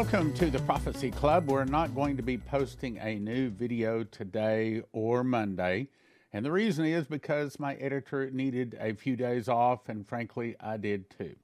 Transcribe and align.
welcome 0.00 0.32
to 0.32 0.48
the 0.48 0.58
Prophecy 0.60 1.10
Club. 1.10 1.50
We're 1.50 1.66
not 1.66 1.94
going 1.94 2.16
to 2.16 2.22
be 2.22 2.38
posting 2.38 2.96
a 3.00 3.16
new 3.16 3.50
video 3.50 4.02
today 4.02 4.80
or 4.92 5.22
Monday. 5.22 5.88
And 6.32 6.42
the 6.42 6.50
reason 6.50 6.86
is 6.86 7.06
because 7.06 7.60
my 7.60 7.74
editor 7.74 8.30
needed 8.30 8.78
a 8.80 8.94
few 8.94 9.14
days 9.14 9.46
off, 9.46 9.90
and 9.90 10.08
frankly, 10.08 10.56
I 10.58 10.78
did 10.78 11.10
too. 11.10 11.36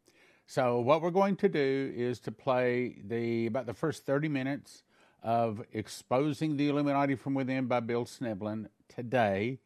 So, 0.46 0.80
what 0.80 1.02
we're 1.02 1.10
going 1.10 1.36
to 1.36 1.50
do 1.50 1.92
is 1.94 2.18
to 2.20 2.32
play 2.32 2.96
the 3.06 3.44
about 3.44 3.66
the 3.66 3.74
first 3.74 4.06
30 4.06 4.30
minutes 4.30 4.84
of 5.22 5.62
Exposing 5.74 6.56
the 6.56 6.70
Illuminati 6.70 7.14
from 7.14 7.34
Within 7.34 7.66
by 7.66 7.80
Bill 7.80 8.06
Schnoebelen 8.06 8.68
today. 8.88 9.58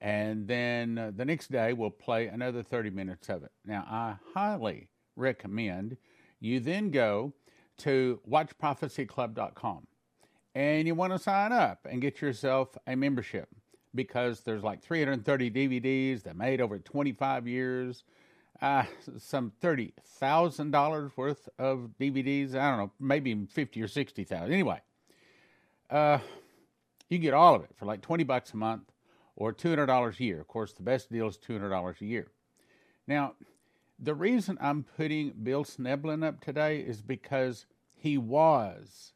And 0.00 0.46
then 0.46 1.14
the 1.16 1.24
next 1.24 1.50
day, 1.50 1.72
we'll 1.72 1.90
play 1.90 2.28
another 2.28 2.62
30 2.62 2.90
minutes 2.90 3.28
of 3.28 3.42
it. 3.42 3.50
Now, 3.64 3.84
I 3.90 4.18
highly 4.34 4.90
recommend 5.16 5.96
you 6.38 6.60
then 6.60 6.92
go 6.92 7.32
to 7.78 8.20
watchprophecyclub.com 8.28 9.86
and 10.56 10.86
you 10.86 10.94
want 10.94 11.12
to 11.12 11.18
sign 11.18 11.52
up 11.52 11.86
and 11.88 12.00
get 12.00 12.22
yourself 12.22 12.78
a 12.86 12.96
membership 12.96 13.48
because 13.94 14.40
there's 14.40 14.62
like 14.62 14.82
330 14.82 15.50
DVDs 15.50 16.22
that 16.22 16.34
made 16.34 16.62
over 16.62 16.78
25 16.78 17.46
years, 17.46 18.04
uh, 18.62 18.84
some 19.18 19.52
$30,000 19.62 21.16
worth 21.16 21.48
of 21.58 21.90
DVDs. 22.00 22.54
I 22.54 22.70
don't 22.70 22.78
know, 22.78 22.90
maybe 22.98 23.46
50 23.50 23.82
or 23.82 23.88
60,000. 23.88 24.50
Anyway, 24.50 24.80
uh, 25.90 26.20
you 27.10 27.18
get 27.18 27.34
all 27.34 27.54
of 27.54 27.62
it 27.62 27.70
for 27.76 27.84
like 27.84 28.00
20 28.00 28.24
bucks 28.24 28.54
a 28.54 28.56
month 28.56 28.92
or 29.36 29.52
$200 29.52 30.18
a 30.18 30.24
year. 30.24 30.40
Of 30.40 30.48
course, 30.48 30.72
the 30.72 30.82
best 30.82 31.12
deal 31.12 31.28
is 31.28 31.36
$200 31.36 32.00
a 32.00 32.04
year. 32.04 32.28
Now, 33.06 33.34
the 33.98 34.14
reason 34.14 34.58
I'm 34.60 34.84
putting 34.84 35.30
Bill 35.42 35.64
Schnoebelen 35.64 36.24
up 36.24 36.40
today 36.40 36.80
is 36.80 37.02
because 37.02 37.66
he 37.94 38.18
was 38.18 39.12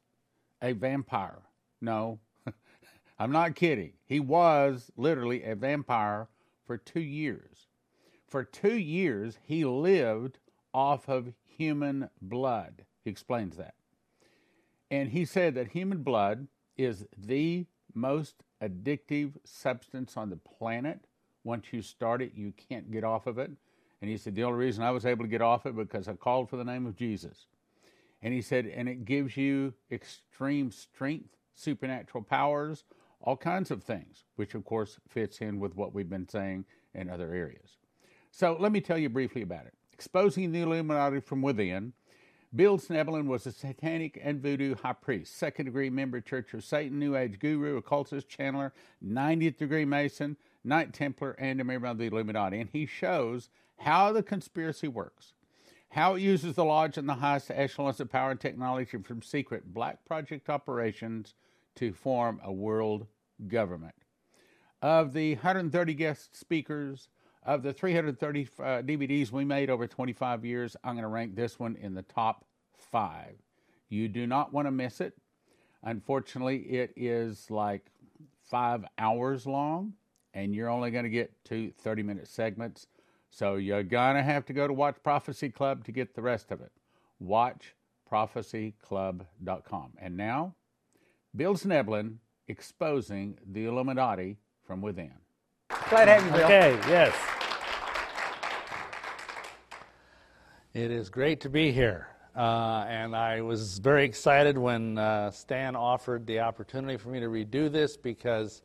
a 0.62 0.72
vampire. 0.72 1.42
No, 1.80 2.20
I'm 3.18 3.32
not 3.32 3.54
kidding. 3.54 3.92
He 4.06 4.20
was 4.20 4.90
literally 4.96 5.44
a 5.44 5.54
vampire 5.54 6.28
for 6.66 6.76
two 6.76 7.00
years. 7.00 7.66
For 8.26 8.44
two 8.44 8.76
years, 8.76 9.38
he 9.42 9.64
lived 9.64 10.38
off 10.72 11.08
of 11.08 11.32
human 11.44 12.08
blood. 12.22 12.84
He 13.04 13.10
explains 13.10 13.56
that. 13.56 13.74
And 14.90 15.10
he 15.10 15.24
said 15.24 15.54
that 15.54 15.68
human 15.68 16.02
blood 16.02 16.48
is 16.76 17.06
the 17.16 17.66
most 17.94 18.42
addictive 18.62 19.32
substance 19.44 20.16
on 20.16 20.30
the 20.30 20.36
planet. 20.36 21.00
Once 21.44 21.66
you 21.72 21.82
start 21.82 22.22
it, 22.22 22.32
you 22.34 22.52
can't 22.52 22.90
get 22.90 23.04
off 23.04 23.26
of 23.26 23.38
it. 23.38 23.50
And 24.00 24.10
he 24.10 24.16
said, 24.16 24.34
The 24.34 24.44
only 24.44 24.58
reason 24.58 24.82
I 24.82 24.90
was 24.90 25.06
able 25.06 25.24
to 25.24 25.30
get 25.30 25.42
off 25.42 25.66
it 25.66 25.76
because 25.76 26.08
I 26.08 26.14
called 26.14 26.48
for 26.48 26.56
the 26.56 26.64
name 26.64 26.86
of 26.86 26.96
Jesus. 26.96 27.46
And 28.22 28.34
he 28.34 28.42
said, 28.42 28.66
and 28.66 28.88
it 28.88 29.04
gives 29.04 29.36
you 29.36 29.72
extreme 29.90 30.70
strength, 30.70 31.36
supernatural 31.54 32.24
powers, 32.24 32.84
all 33.22 33.36
kinds 33.36 33.70
of 33.70 33.82
things, 33.82 34.24
which 34.36 34.54
of 34.54 34.64
course 34.64 34.98
fits 35.08 35.40
in 35.40 35.58
with 35.58 35.74
what 35.74 35.94
we've 35.94 36.08
been 36.08 36.28
saying 36.28 36.64
in 36.94 37.08
other 37.08 37.32
areas. 37.32 37.76
So 38.30 38.56
let 38.58 38.72
me 38.72 38.80
tell 38.80 38.98
you 38.98 39.08
briefly 39.08 39.42
about 39.42 39.66
it. 39.66 39.74
Exposing 39.92 40.52
the 40.52 40.60
Illuminati 40.60 41.20
from 41.20 41.42
within. 41.42 41.92
Bill 42.54 42.78
Schnoebelen 42.78 43.26
was 43.26 43.46
a 43.46 43.52
satanic 43.52 44.20
and 44.20 44.42
voodoo 44.42 44.74
high 44.74 44.94
priest, 44.94 45.36
second 45.36 45.66
degree 45.66 45.88
member 45.88 46.20
Church 46.20 46.52
of 46.52 46.64
Satan, 46.64 46.98
New 46.98 47.16
Age 47.16 47.38
guru, 47.38 47.76
occultist, 47.76 48.28
channeler, 48.28 48.72
90th 49.06 49.56
degree 49.56 49.84
Mason, 49.84 50.36
Knight 50.64 50.92
Templar, 50.92 51.32
and 51.38 51.60
a 51.60 51.64
member 51.64 51.86
of 51.86 51.98
the 51.98 52.06
Illuminati. 52.06 52.60
And 52.60 52.70
he 52.70 52.86
shows 52.86 53.48
how 53.78 54.12
the 54.12 54.22
conspiracy 54.22 54.88
works, 54.88 55.32
how 55.90 56.14
it 56.14 56.20
uses 56.20 56.54
the 56.54 56.64
lodge 56.64 56.98
and 56.98 57.08
the 57.08 57.14
highest 57.14 57.50
echelons 57.50 58.00
of 58.00 58.10
power 58.10 58.30
and 58.30 58.40
technology 58.40 58.98
from 58.98 59.22
secret 59.22 59.72
black 59.72 60.04
project 60.04 60.48
operations 60.50 61.34
to 61.76 61.92
form 61.92 62.40
a 62.44 62.52
world 62.52 63.06
government. 63.48 63.94
Of 64.82 65.12
the 65.12 65.34
130 65.34 65.94
guest 65.94 66.36
speakers, 66.36 67.08
of 67.42 67.62
the 67.62 67.72
330 67.72 68.48
uh, 68.58 68.62
DVDs 68.82 69.32
we 69.32 69.44
made 69.44 69.70
over 69.70 69.86
25 69.86 70.44
years, 70.44 70.76
I'm 70.84 70.94
going 70.94 71.02
to 71.02 71.08
rank 71.08 71.36
this 71.36 71.58
one 71.58 71.76
in 71.76 71.94
the 71.94 72.02
top 72.02 72.44
five. 72.76 73.36
You 73.88 74.08
do 74.08 74.26
not 74.26 74.52
want 74.52 74.66
to 74.66 74.70
miss 74.70 75.00
it. 75.00 75.14
Unfortunately, 75.82 76.58
it 76.58 76.92
is 76.96 77.50
like 77.50 77.86
five 78.42 78.84
hours 78.98 79.46
long, 79.46 79.94
and 80.34 80.54
you're 80.54 80.68
only 80.68 80.90
going 80.90 81.04
to 81.04 81.10
get 81.10 81.32
two 81.44 81.72
30 81.78 82.02
minute 82.02 82.28
segments. 82.28 82.86
So 83.30 83.56
you're 83.56 83.82
going 83.82 84.16
to 84.16 84.22
have 84.22 84.44
to 84.46 84.52
go 84.52 84.66
to 84.66 84.72
Watch 84.72 84.96
Prophecy 85.02 85.50
Club 85.50 85.84
to 85.84 85.92
get 85.92 86.14
the 86.14 86.22
rest 86.22 86.50
of 86.50 86.60
it. 86.60 86.72
WatchProphecyClub.com. 87.22 89.92
And 89.98 90.16
now, 90.16 90.54
Bill 91.36 91.54
Schnoebelen 91.54 92.16
exposing 92.48 93.38
the 93.52 93.66
Illuminati 93.66 94.38
from 94.66 94.80
within. 94.80 95.12
Glad 95.88 96.06
to 96.06 96.12
have 96.12 96.24
you, 96.24 96.30
Bill. 96.32 96.44
Okay, 96.44 96.78
yes. 96.88 97.14
It 100.74 100.90
is 100.90 101.08
great 101.08 101.40
to 101.42 101.48
be 101.48 101.72
here. 101.72 102.08
Uh, 102.34 102.84
and 102.88 103.16
I 103.16 103.40
was 103.40 103.78
very 103.78 104.04
excited 104.04 104.56
when 104.56 104.98
uh, 104.98 105.30
Stan 105.30 105.74
offered 105.74 106.26
the 106.26 106.40
opportunity 106.40 106.96
for 106.96 107.08
me 107.08 107.20
to 107.20 107.26
redo 107.26 107.70
this 107.70 107.96
because 107.96 108.62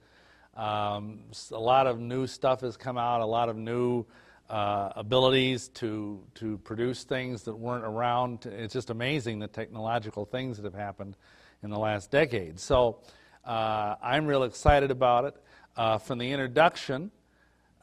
um, 0.56 1.20
a 1.52 1.60
lot 1.60 1.88
of 1.88 2.00
new 2.00 2.28
stuff 2.28 2.62
has 2.62 2.78
come 2.78 2.98
out, 2.98 3.22
a 3.22 3.26
lot 3.26 3.50
of 3.50 3.58
new 3.58 4.06
uh, 4.50 4.92
abilities 4.96 5.70
to 5.70 6.22
to 6.36 6.58
produce 6.60 7.04
things 7.04 7.44
that 7.44 7.56
weren't 7.56 7.84
around. 7.84 8.46
It's 8.46 8.74
just 8.74 8.90
amazing 8.90 9.40
the 9.40 9.48
technological 9.48 10.26
things 10.26 10.58
that 10.58 10.64
have 10.64 10.74
happened 10.74 11.18
in 11.64 11.70
the 11.70 11.80
last 11.80 12.12
decade. 12.12 12.60
So 12.60 13.00
uh, 13.44 13.96
I'm 14.02 14.26
real 14.28 14.44
excited 14.44 14.92
about 14.92 15.26
it. 15.26 15.36
Uh, 15.76 15.98
from 15.98 16.20
the 16.20 16.32
introduction, 16.32 17.12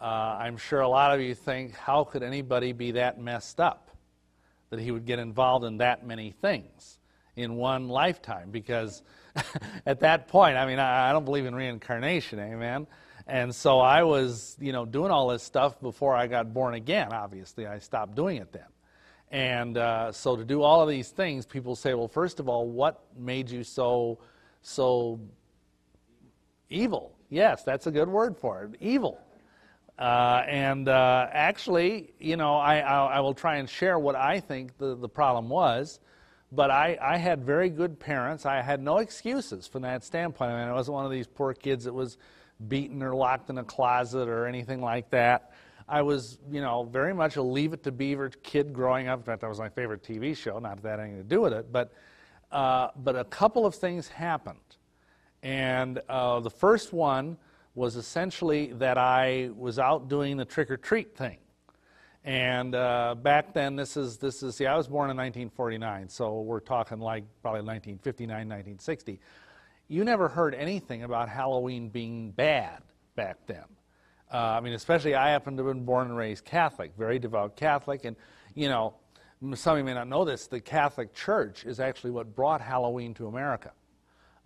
uh, 0.01 0.05
I'm 0.41 0.57
sure 0.57 0.81
a 0.81 0.89
lot 0.89 1.15
of 1.15 1.21
you 1.21 1.35
think, 1.35 1.75
how 1.75 2.05
could 2.05 2.23
anybody 2.23 2.73
be 2.73 2.93
that 2.93 3.21
messed 3.21 3.61
up 3.61 3.91
that 4.71 4.81
he 4.81 4.91
would 4.91 5.05
get 5.05 5.19
involved 5.19 5.65
in 5.65 5.77
that 5.79 6.07
many 6.07 6.31
things 6.31 6.99
in 7.37 7.57
one 7.57 7.89
lifetime? 7.89 8.51
Because 8.51 9.03
at 9.87 10.01
that 10.01 10.29
point, 10.29 10.57
I 10.57 10.67
mean, 10.67 10.79
I, 10.79 11.11
I 11.11 11.13
don't 11.13 11.25
believe 11.25 11.47
in 11.47 11.55
reincarnation, 11.55 12.39
amen. 12.39 12.87
And 13.27 13.55
so 13.55 13.79
I 13.79 14.03
was, 14.03 14.57
you 14.61 14.73
know, 14.73 14.85
doing 14.85 15.11
all 15.11 15.29
this 15.29 15.43
stuff 15.43 15.81
before 15.81 16.15
I 16.15 16.27
got 16.27 16.53
born 16.53 16.75
again. 16.75 17.13
Obviously, 17.13 17.67
I 17.67 17.79
stopped 17.79 18.15
doing 18.15 18.39
it 18.39 18.53
then. 18.53 18.67
And 19.31 19.79
uh, 19.79 20.13
so 20.13 20.37
to 20.37 20.45
do 20.45 20.63
all 20.63 20.83
of 20.83 20.89
these 20.89 21.09
things, 21.11 21.47
people 21.47 21.75
say, 21.75 21.95
well, 21.95 22.09
first 22.09 22.41
of 22.41 22.49
all, 22.49 22.69
what 22.69 23.03
made 23.17 23.49
you 23.49 23.65
so, 23.65 24.19
so 24.61 25.21
evil? 26.69 27.17
Yes, 27.31 27.63
that's 27.63 27.87
a 27.87 27.91
good 27.91 28.09
word 28.09 28.37
for 28.37 28.65
it, 28.65 28.77
evil. 28.81 29.19
Uh, 29.99 30.43
and 30.49 30.89
uh, 30.89 31.29
actually, 31.33 32.13
you 32.19 32.37
know, 32.37 32.57
I, 32.57 32.81
I, 32.81 33.07
I, 33.07 33.21
will 33.21 33.35
try 33.35 33.57
and 33.57 33.69
share 33.69 33.99
what 33.99 34.17
I 34.17 34.41
think 34.41 34.77
the, 34.79 34.97
the 34.97 35.09
problem 35.09 35.49
was. 35.49 36.01
But 36.55 36.71
I, 36.71 36.99
I 37.01 37.17
had 37.17 37.45
very 37.45 37.71
good 37.71 37.99
parents. 37.99 38.45
I 38.45 38.61
had 38.61 38.83
no 38.83 38.99
excuses 38.99 39.67
from 39.67 39.83
that 39.83 40.05
standpoint. 40.05 40.51
I 40.51 40.61
mean, 40.61 40.69
I 40.69 40.73
wasn't 40.73 40.95
one 40.95 41.07
of 41.07 41.11
these 41.11 41.27
poor 41.27 41.55
kids 41.55 41.85
that 41.85 41.95
was 41.95 42.19
beaten 42.69 43.03
or 43.03 43.15
locked 43.15 43.49
in 43.49 43.57
a 43.57 43.65
closet 43.65 44.29
or 44.29 44.47
anything 44.47 44.83
like 44.83 45.09
that. 45.11 45.53
I 45.89 46.03
was, 46.03 46.39
you 46.51 46.61
know, 46.61 46.85
very 46.85 47.15
much 47.15 47.37
a 47.37 47.43
Leave 47.43 47.73
It 47.73 47.83
to 47.85 47.93
Beaver 47.93 48.31
kid 48.43 48.73
growing 48.73 49.09
up. 49.09 49.21
In 49.21 49.25
fact, 49.25 49.41
that 49.41 49.49
was 49.49 49.59
my 49.59 49.69
favorite 49.69 50.03
TV 50.03 50.37
show. 50.37 50.59
Not 50.59 50.77
that 50.77 50.83
that 50.83 50.91
had 50.91 51.01
anything 51.01 51.23
to 51.23 51.29
do 51.29 51.41
with 51.41 51.53
it, 51.53 51.73
but 51.73 51.93
uh, 52.51 52.89
but 52.97 53.17
a 53.17 53.25
couple 53.25 53.65
of 53.65 53.75
things 53.75 54.09
happened, 54.09 54.59
and 55.43 56.01
uh, 56.09 56.39
the 56.41 56.51
first 56.51 56.93
one 56.93 57.39
was 57.75 57.97
essentially 57.97 58.75
that 58.75 58.99
I 58.99 59.51
was 59.57 59.79
out 59.79 60.09
doing 60.09 60.37
the 60.37 60.45
trick 60.45 60.71
or 60.71 60.77
treat 60.77 61.17
thing, 61.17 61.39
and 62.25 62.75
uh, 62.75 63.15
back 63.15 63.53
then 63.53 63.77
this 63.77 63.97
is 63.97 64.19
this 64.19 64.43
is 64.43 64.57
see 64.57 64.67
I 64.67 64.77
was 64.77 64.89
born 64.89 65.11
in 65.11 65.17
1949, 65.17 66.09
so 66.09 66.41
we're 66.41 66.61
talking 66.61 66.99
like 66.99 67.25
probably 67.43 67.63
1959, 67.63 68.29
1960 68.29 69.21
you 69.93 70.05
never 70.05 70.27
heard 70.27 70.55
anything 70.55 71.03
about 71.03 71.29
Halloween 71.29 71.91
being 71.91 72.31
bad 72.31 72.81
back 73.15 73.37
then. 73.47 73.65
Uh, 74.33 74.39
I 74.39 74.61
mean, 74.61 74.73
especially 74.73 75.15
I 75.15 75.31
happen 75.31 75.55
to 75.59 75.67
have 75.67 75.75
been 75.75 75.85
born 75.85 76.07
and 76.09 76.17
raised 76.17 76.47
Catholic, 76.47 76.93
very 76.97 77.19
devout 77.19 77.57
Catholic, 77.57 78.07
and 78.07 78.17
you 78.55 78.71
know, 78.71 78.95
some 79.55 79.73
of 79.73 79.79
you 79.79 79.85
may 79.85 79.93
not 79.93 80.09
know 80.09 80.25
this. 80.25 80.47
The 80.47 80.61
Catholic 80.61 81.13
Church 81.13 81.67
is 81.67 81.79
actually 81.79 82.13
what 82.13 82.35
brought 82.35 82.63
Halloween 82.63 83.13
to 83.15 83.27
America. 83.27 83.73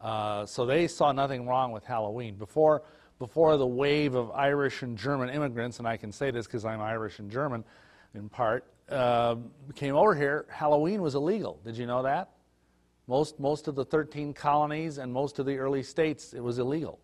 Uh, 0.03 0.45
so 0.47 0.67
they 0.67 0.89
saw 0.89 1.13
nothing 1.13 1.47
wrong 1.47 1.71
with 1.71 1.85
Halloween 1.85 2.35
before 2.35 2.83
before 3.19 3.57
the 3.57 3.67
wave 3.67 4.15
of 4.15 4.31
Irish 4.33 4.83
and 4.83 4.97
German 4.97 5.31
immigrants, 5.31 5.79
and 5.79 5.89
I 5.89 5.97
can 5.97 6.13
say 6.13 6.31
this 6.31 6.47
because 6.47 6.65
I'm 6.65 6.81
Irish 6.81 7.19
and 7.19 7.31
German 7.31 7.65
in 8.15 8.29
part, 8.29 8.65
uh, 8.91 9.37
came 9.75 9.95
over 9.95 10.15
here. 10.15 10.47
Halloween 10.49 11.03
was 11.03 11.15
illegal. 11.15 11.61
Did 11.65 11.77
you 11.77 11.87
know 11.87 12.03
that? 12.03 12.31
Most, 13.07 13.39
most 13.39 13.69
of 13.69 13.75
the 13.75 13.85
13 13.85 14.33
colonies 14.33 14.99
and 14.99 15.13
most 15.13 15.39
of 15.39 15.47
the 15.47 15.59
early 15.59 15.83
states, 15.83 16.33
it 16.33 16.41
was 16.41 16.59
illegal. 16.59 16.99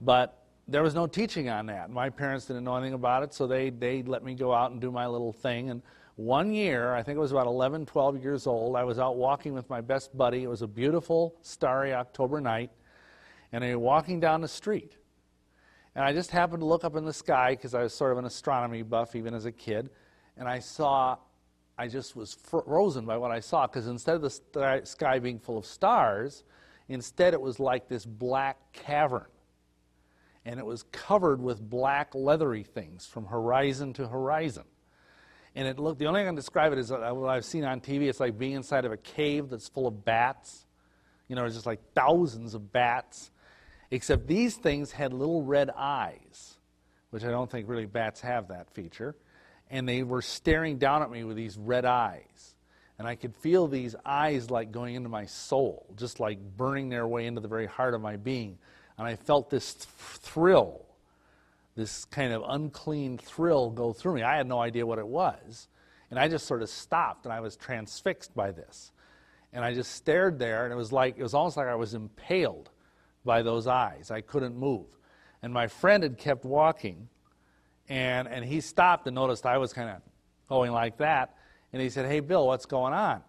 But 0.00 0.44
there 0.66 0.82
was 0.82 0.94
no 0.94 1.06
teaching 1.06 1.48
on 1.48 1.66
that. 1.66 1.90
My 1.90 2.10
parents 2.10 2.46
didn't 2.46 2.64
know 2.64 2.76
anything 2.76 2.94
about 2.94 3.22
it, 3.22 3.32
so 3.32 3.46
they, 3.46 3.70
they 3.70 4.02
let 4.02 4.24
me 4.24 4.34
go 4.34 4.52
out 4.52 4.72
and 4.72 4.80
do 4.80 4.90
my 4.90 5.06
little 5.06 5.32
thing. 5.32 5.70
And 5.70 5.82
one 6.16 6.52
year, 6.52 6.94
I 6.94 7.02
think 7.02 7.16
it 7.16 7.20
was 7.20 7.32
about 7.32 7.46
11, 7.46 7.86
12 7.86 8.22
years 8.22 8.46
old, 8.46 8.76
I 8.76 8.84
was 8.84 8.98
out 8.98 9.16
walking 9.16 9.54
with 9.54 9.68
my 9.70 9.80
best 9.80 10.16
buddy. 10.16 10.42
It 10.42 10.48
was 10.48 10.62
a 10.62 10.66
beautiful, 10.66 11.34
starry 11.42 11.94
October 11.94 12.40
night, 12.40 12.70
and 13.52 13.64
we 13.64 13.74
were 13.74 13.78
walking 13.78 14.20
down 14.20 14.40
the 14.40 14.48
street. 14.48 14.96
And 15.94 16.04
I 16.04 16.12
just 16.12 16.30
happened 16.30 16.60
to 16.60 16.66
look 16.66 16.84
up 16.84 16.96
in 16.96 17.04
the 17.04 17.12
sky 17.12 17.50
because 17.52 17.74
I 17.74 17.82
was 17.82 17.92
sort 17.92 18.12
of 18.12 18.18
an 18.18 18.24
astronomy 18.24 18.82
buff 18.82 19.16
even 19.16 19.34
as 19.34 19.44
a 19.44 19.52
kid, 19.52 19.90
and 20.36 20.48
I 20.48 20.60
saw, 20.60 21.16
I 21.76 21.88
just 21.88 22.14
was 22.14 22.34
frozen 22.34 23.04
by 23.04 23.16
what 23.16 23.30
I 23.30 23.40
saw 23.40 23.66
because 23.66 23.86
instead 23.86 24.16
of 24.16 24.22
the 24.22 24.80
sky 24.84 25.18
being 25.18 25.38
full 25.38 25.58
of 25.58 25.66
stars, 25.66 26.44
instead 26.88 27.34
it 27.34 27.40
was 27.40 27.58
like 27.58 27.88
this 27.88 28.06
black 28.06 28.72
cavern. 28.72 29.26
And 30.46 30.58
it 30.58 30.64
was 30.64 30.84
covered 30.84 31.42
with 31.42 31.60
black 31.60 32.14
leathery 32.14 32.62
things 32.62 33.06
from 33.06 33.26
horizon 33.26 33.92
to 33.94 34.08
horizon. 34.08 34.64
And 35.54 35.66
it 35.66 35.78
looked, 35.78 35.98
the 35.98 36.06
only 36.06 36.20
way 36.20 36.24
I 36.24 36.28
can 36.28 36.34
describe 36.34 36.72
it 36.72 36.78
is 36.78 36.92
uh, 36.92 37.10
what 37.12 37.28
I've 37.28 37.44
seen 37.44 37.64
on 37.64 37.80
TV. 37.80 38.08
It's 38.08 38.20
like 38.20 38.38
being 38.38 38.52
inside 38.52 38.84
of 38.84 38.92
a 38.92 38.96
cave 38.96 39.50
that's 39.50 39.68
full 39.68 39.86
of 39.86 40.04
bats. 40.04 40.66
You 41.28 41.36
know, 41.36 41.44
it's 41.44 41.54
just 41.54 41.66
like 41.66 41.80
thousands 41.94 42.54
of 42.54 42.72
bats. 42.72 43.30
Except 43.90 44.26
these 44.26 44.56
things 44.56 44.92
had 44.92 45.12
little 45.12 45.42
red 45.42 45.70
eyes, 45.76 46.54
which 47.10 47.24
I 47.24 47.30
don't 47.30 47.50
think 47.50 47.68
really 47.68 47.86
bats 47.86 48.20
have 48.20 48.48
that 48.48 48.70
feature. 48.70 49.16
And 49.70 49.88
they 49.88 50.02
were 50.02 50.22
staring 50.22 50.78
down 50.78 51.02
at 51.02 51.10
me 51.10 51.24
with 51.24 51.36
these 51.36 51.56
red 51.56 51.84
eyes. 51.84 52.54
And 52.98 53.08
I 53.08 53.14
could 53.14 53.34
feel 53.34 53.66
these 53.66 53.96
eyes 54.04 54.50
like 54.50 54.72
going 54.72 54.94
into 54.94 55.08
my 55.08 55.24
soul, 55.26 55.86
just 55.96 56.20
like 56.20 56.38
burning 56.56 56.88
their 56.88 57.06
way 57.06 57.26
into 57.26 57.40
the 57.40 57.48
very 57.48 57.66
heart 57.66 57.94
of 57.94 58.00
my 58.00 58.16
being. 58.16 58.58
And 58.98 59.06
I 59.06 59.16
felt 59.16 59.48
this 59.48 59.74
th- 59.74 59.86
thrill 59.86 60.84
this 61.80 62.04
kind 62.06 62.32
of 62.32 62.44
unclean 62.46 63.18
thrill 63.18 63.70
go 63.70 63.92
through 63.92 64.14
me. 64.14 64.22
I 64.22 64.36
had 64.36 64.46
no 64.46 64.60
idea 64.60 64.84
what 64.84 64.98
it 64.98 65.06
was. 65.06 65.68
And 66.10 66.18
I 66.18 66.28
just 66.28 66.46
sort 66.46 66.62
of 66.62 66.68
stopped 66.68 67.24
and 67.24 67.32
I 67.32 67.40
was 67.40 67.56
transfixed 67.56 68.34
by 68.34 68.50
this. 68.50 68.92
And 69.52 69.64
I 69.64 69.72
just 69.72 69.92
stared 69.92 70.38
there 70.38 70.64
and 70.64 70.72
it 70.72 70.76
was 70.76 70.92
like 70.92 71.16
it 71.16 71.22
was 71.22 71.34
almost 71.34 71.56
like 71.56 71.68
I 71.68 71.74
was 71.74 71.94
impaled 71.94 72.70
by 73.24 73.42
those 73.42 73.66
eyes. 73.66 74.10
I 74.10 74.20
couldn't 74.20 74.56
move. 74.56 74.86
And 75.42 75.52
my 75.52 75.66
friend 75.66 76.02
had 76.02 76.18
kept 76.18 76.44
walking 76.44 77.08
and 77.88 78.28
and 78.28 78.44
he 78.44 78.60
stopped 78.60 79.06
and 79.06 79.14
noticed 79.14 79.46
I 79.46 79.58
was 79.58 79.72
kind 79.72 79.90
of 79.90 79.96
going 80.48 80.72
like 80.72 80.98
that 80.98 81.34
and 81.72 81.80
he 81.80 81.88
said, 81.90 82.06
"Hey 82.06 82.20
Bill, 82.20 82.46
what's 82.46 82.66
going 82.66 82.92
on?" 82.92 83.22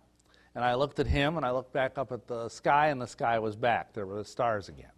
And 0.53 0.63
I 0.63 0.75
looked 0.75 0.99
at 0.99 1.07
him 1.07 1.37
and 1.37 1.45
I 1.45 1.51
looked 1.51 1.73
back 1.73 1.97
up 1.97 2.11
at 2.11 2.27
the 2.27 2.49
sky 2.49 2.87
and 2.87 3.01
the 3.01 3.07
sky 3.07 3.39
was 3.39 3.55
back. 3.55 3.93
There 3.93 4.05
were 4.05 4.17
the 4.17 4.25
stars 4.25 4.69
again. 4.69 4.91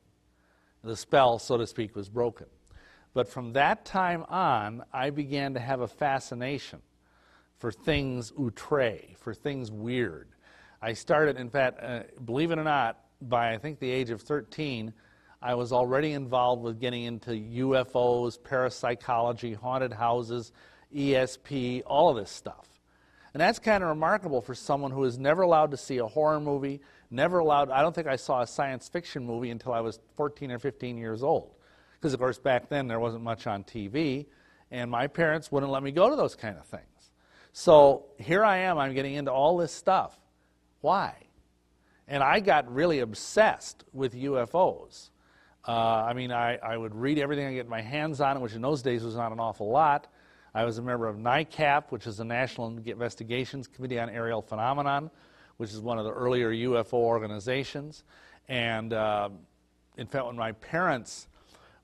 The 0.84 0.98
spell, 0.98 1.40
so 1.40 1.58
to 1.58 1.66
speak, 1.66 1.96
was 1.96 2.10
broken. 2.10 2.48
But 3.14 3.30
from 3.30 3.54
that 3.54 3.86
time 3.86 4.24
on, 4.28 4.84
I 4.92 5.12
began 5.12 5.54
to 5.54 5.60
have 5.60 5.82
a 5.82 5.88
fascination 5.88 6.82
for 7.58 7.72
things 7.72 8.34
outre, 8.38 9.16
for 9.18 9.34
things 9.34 9.72
weird. 9.72 10.30
I 10.82 10.94
started, 10.94 11.38
in 11.38 11.50
fact, 11.50 11.82
uh, 11.82 12.02
believe 12.26 12.52
it 12.52 12.58
or 12.58 12.64
not, 12.64 13.00
by 13.30 13.54
I 13.54 13.58
think 13.58 13.80
the 13.80 13.90
age 13.90 14.10
of 14.10 14.22
13, 14.22 14.94
I 15.42 15.56
was 15.56 15.74
already 15.74 16.14
involved 16.14 16.64
with 16.64 16.80
getting 16.80 17.04
into 17.04 17.32
UFOs, 17.32 18.42
parapsychology, 18.42 19.54
haunted 19.54 19.94
houses, 19.94 20.52
ESP, 20.96 21.84
all 21.86 22.10
of 22.10 22.16
this 22.16 22.32
stuff. 22.32 22.68
And 23.34 23.42
that's 23.42 23.60
kind 23.60 23.84
of 23.84 23.90
remarkable 23.90 24.42
for 24.42 24.54
someone 24.54 24.92
who 24.92 25.02
was 25.02 25.18
never 25.18 25.42
allowed 25.42 25.72
to 25.72 25.78
see 25.78 25.98
a 25.98 26.06
horror 26.06 26.40
movie, 26.40 26.82
never 27.10 27.40
allowed, 27.40 27.72
I 27.72 27.82
don't 27.82 27.94
think 27.94 28.08
I 28.08 28.16
saw 28.16 28.42
a 28.42 28.48
science 28.48 28.88
fiction 28.88 29.26
movie 29.26 29.50
until 29.50 29.74
I 29.74 29.80
was 29.80 30.00
14 30.18 30.52
or 30.52 30.60
15 30.60 30.98
years 30.98 31.24
old. 31.24 31.56
Because, 31.96 32.14
of 32.14 32.20
course, 32.20 32.38
back 32.38 32.70
then 32.70 32.88
there 32.88 33.00
wasn't 33.00 33.24
much 33.24 33.48
on 33.48 33.64
TV, 33.64 34.28
and 34.70 34.92
my 34.92 35.08
parents 35.08 35.52
wouldn't 35.52 35.72
let 35.72 35.82
me 35.82 35.92
go 35.92 36.10
to 36.10 36.16
those 36.16 36.36
kind 36.36 36.58
of 36.58 36.66
things. 36.66 36.84
So 37.54 38.06
here 38.20 38.44
I 38.44 38.58
am, 38.58 38.78
I'm 38.78 38.94
getting 38.94 39.16
into 39.16 39.32
all 39.32 39.58
this 39.58 39.72
stuff. 39.72 40.20
Why? 40.82 41.16
And 42.08 42.22
I 42.22 42.40
got 42.40 42.74
really 42.74 43.00
obsessed 43.00 43.84
with 43.94 44.14
UFOs. 44.14 45.10
Uh, 45.66 45.72
I 45.72 46.14
mean, 46.14 46.32
I, 46.32 46.58
I 46.58 46.76
would 46.76 46.94
read 46.94 47.18
everything 47.18 47.48
I 47.48 47.54
get 47.54 47.70
my 47.70 47.82
hands 47.82 48.20
on, 48.20 48.42
which 48.42 48.54
in 48.54 48.62
those 48.62 48.82
days 48.82 49.04
was 49.04 49.16
not 49.16 49.32
an 49.32 49.40
awful 49.40 49.70
lot. 49.70 50.08
I 50.54 50.66
was 50.66 50.78
a 50.78 50.82
member 50.82 51.08
of 51.08 51.16
NICAP, 51.18 51.86
which 51.90 52.06
is 52.06 52.18
the 52.18 52.26
National 52.26 52.68
Investigations 52.68 53.68
Committee 53.68 54.00
on 54.00 54.10
Aerial 54.10 54.42
Phenomenon, 54.42 55.10
which 55.58 55.72
is 55.72 55.80
one 55.80 55.98
of 55.98 56.06
the 56.06 56.12
earlier 56.12 56.52
UFO 56.52 56.94
organizations. 56.94 58.04
And 58.50 58.94
uh, 58.94 59.30
in 59.98 60.06
fact, 60.06 60.26
when 60.26 60.36
my 60.36 60.52
parents 60.52 61.28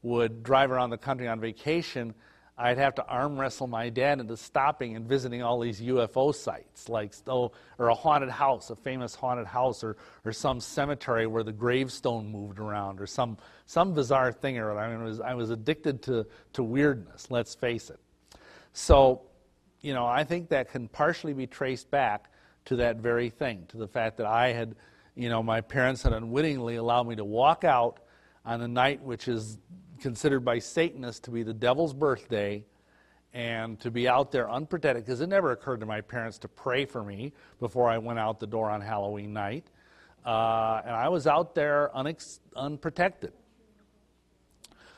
would 0.01 0.44
drive 0.44 0.72
around 0.72 0.89
the 0.89 0.98
country 0.98 1.27
on 1.27 1.39
vacation, 1.39 2.13
I'd 2.60 2.78
have 2.78 2.96
to 2.96 3.06
arm 3.06 3.40
wrestle 3.40 3.68
my 3.68 3.88
dad 3.88 4.20
into 4.20 4.36
stopping 4.36 4.98
and 4.98 5.08
visiting 5.08 5.42
all 5.42 5.62
these 5.62 5.80
UFO 5.80 6.36
sites, 6.36 6.90
like 6.90 7.14
oh, 7.26 7.54
or 7.78 7.88
a 7.88 7.94
haunted 7.94 8.30
house, 8.30 8.70
a 8.70 8.76
famous 8.76 9.16
haunted 9.16 9.48
house, 9.48 9.82
or, 9.82 9.96
or 10.26 10.34
some 10.34 10.60
cemetery 10.60 11.26
where 11.26 11.44
the 11.44 11.54
gravestone 11.54 12.30
moved 12.30 12.60
around, 12.60 13.00
or 13.00 13.08
some 13.08 13.38
some 13.66 13.94
bizarre 13.94 14.34
thing 14.34 14.58
or. 14.58 14.78
I 14.78 14.90
mean, 14.94 15.06
was, 15.06 15.22
I 15.22 15.36
was 15.36 15.52
addicted 15.52 16.02
to 16.04 16.28
to 16.54 16.64
weirdness. 16.64 17.32
Let's 17.32 17.56
face 17.56 17.90
it. 17.90 18.00
So, 18.74 19.22
you 19.80 19.94
know, 19.94 20.06
I 20.06 20.26
think 20.26 20.50
that 20.50 20.70
can 20.70 20.90
partially 20.90 21.34
be 21.34 21.48
traced 21.48 21.90
back 21.90 22.30
to 22.66 22.76
that 22.76 22.98
very 22.98 23.30
thing, 23.30 23.68
to 23.70 23.78
the 23.78 23.88
fact 23.88 24.18
that 24.18 24.26
I 24.26 24.52
had, 24.52 24.76
you 25.16 25.30
know, 25.30 25.42
my 25.42 25.62
parents 25.62 26.04
had 26.04 26.12
unwittingly 26.12 26.76
allowed 26.76 27.08
me 27.08 27.16
to 27.16 27.26
walk 27.26 27.64
out 27.64 28.02
on 28.46 28.62
a 28.62 28.68
night 28.68 29.02
which 29.02 29.30
is 29.30 29.58
considered 30.00 30.42
by 30.42 30.60
Satanists 30.60 31.19
to 31.22 31.31
be 31.31 31.44
the 31.44 31.54
devil's 31.54 31.94
birthday 31.94 32.63
and 33.34 33.80
to 33.80 33.92
be 33.92 34.07
out 34.07 34.31
there 34.31 34.50
unprotected 34.50 35.06
because 35.06 35.22
it 35.22 35.28
never 35.28 35.51
occurred 35.51 35.80
to 35.81 35.86
my 35.86 36.01
parents 36.01 36.40
to 36.40 36.48
pray 36.48 36.86
for 36.86 37.04
me 37.04 37.34
before 37.60 37.88
I 37.88 37.98
went 37.98 38.18
out 38.18 38.40
the 38.40 38.48
door 38.48 38.69
on 38.69 38.81
Halloween 38.81 39.34
night. 39.34 39.68
Uh, 40.25 40.81
and 40.84 40.96
I 40.96 41.10
was 41.10 41.28
out 41.28 41.56
there 41.56 41.92
unex- 41.96 42.40
unprotected. 42.56 43.34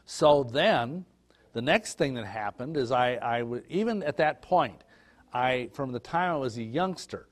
So 0.06 0.44
then, 0.44 1.06
the 1.54 1.62
next 1.62 1.98
thing 1.98 2.14
that 2.16 2.26
happened 2.26 2.78
is 2.78 2.92
I, 2.92 3.18
I 3.22 3.40
w- 3.40 3.64
even 3.70 4.04
at 4.04 4.18
that 4.18 4.42
point, 4.42 4.84
I, 5.34 5.70
from 5.74 5.92
the 5.92 6.00
time 6.00 6.32
I 6.32 6.38
was 6.38 6.58
a 6.58 6.64
youngster, 6.64 7.28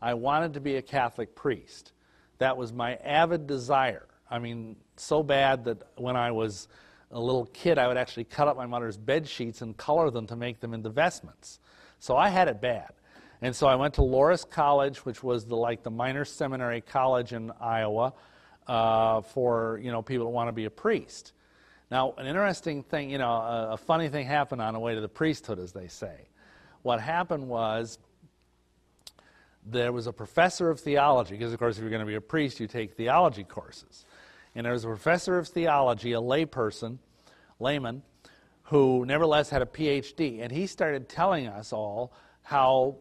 I 0.00 0.14
wanted 0.14 0.54
to 0.54 0.60
be 0.60 0.76
a 0.76 0.82
Catholic 0.82 1.34
priest. 1.34 1.92
That 2.38 2.56
was 2.56 2.72
my 2.72 2.96
avid 2.96 3.46
desire. 3.46 4.06
I 4.30 4.38
mean, 4.38 4.76
so 4.96 5.22
bad 5.22 5.64
that 5.64 5.82
when 5.96 6.16
I 6.16 6.30
was 6.30 6.68
a 7.10 7.20
little 7.20 7.46
kid, 7.46 7.78
I 7.78 7.86
would 7.88 7.96
actually 7.96 8.24
cut 8.24 8.48
up 8.48 8.56
my 8.56 8.66
mother's 8.66 8.96
bed 8.96 9.28
sheets 9.28 9.62
and 9.62 9.76
color 9.76 10.10
them 10.10 10.26
to 10.28 10.36
make 10.36 10.60
them 10.60 10.74
into 10.74 10.90
vestments. 10.90 11.60
So 11.98 12.16
I 12.16 12.28
had 12.28 12.48
it 12.48 12.60
bad. 12.60 12.92
And 13.40 13.54
so 13.54 13.66
I 13.66 13.74
went 13.74 13.94
to 13.94 14.00
Loras 14.00 14.48
College, 14.48 15.04
which 15.04 15.22
was 15.22 15.44
the, 15.44 15.56
like 15.56 15.82
the 15.82 15.90
minor 15.90 16.24
seminary 16.24 16.80
college 16.80 17.32
in 17.32 17.52
Iowa 17.60 18.14
uh, 18.66 19.20
for 19.20 19.78
you 19.82 19.92
know 19.92 20.02
people 20.02 20.26
that 20.26 20.32
want 20.32 20.48
to 20.48 20.52
be 20.52 20.64
a 20.64 20.70
priest. 20.70 21.32
Now, 21.90 22.14
an 22.16 22.26
interesting 22.26 22.82
thing, 22.82 23.10
you 23.10 23.18
know, 23.18 23.30
a, 23.30 23.72
a 23.72 23.76
funny 23.76 24.08
thing 24.08 24.26
happened 24.26 24.62
on 24.62 24.72
the 24.72 24.80
way 24.80 24.94
to 24.94 25.00
the 25.00 25.08
priesthood, 25.08 25.58
as 25.58 25.72
they 25.72 25.88
say. 25.88 26.28
What 26.82 27.00
happened 27.00 27.46
was 27.48 27.98
there 29.66 29.92
was 29.92 30.06
a 30.06 30.12
professor 30.12 30.70
of 30.70 30.80
theology, 30.80 31.36
because 31.36 31.52
of 31.52 31.58
course, 31.58 31.76
if 31.76 31.82
you're 31.82 31.90
going 31.90 32.00
to 32.00 32.06
be 32.06 32.14
a 32.14 32.20
priest, 32.20 32.60
you 32.60 32.66
take 32.66 32.96
theology 32.96 33.44
courses. 33.44 34.04
And 34.54 34.64
there 34.64 34.72
was 34.72 34.84
a 34.84 34.88
professor 34.88 35.38
of 35.38 35.48
theology, 35.48 36.12
a 36.12 36.20
layperson, 36.20 36.98
layman, 37.58 38.02
who 38.64 39.04
nevertheless 39.04 39.50
had 39.50 39.62
a 39.62 39.66
PhD. 39.66 40.42
And 40.42 40.52
he 40.52 40.66
started 40.66 41.08
telling 41.08 41.46
us 41.46 41.72
all 41.72 42.12
how, 42.42 42.96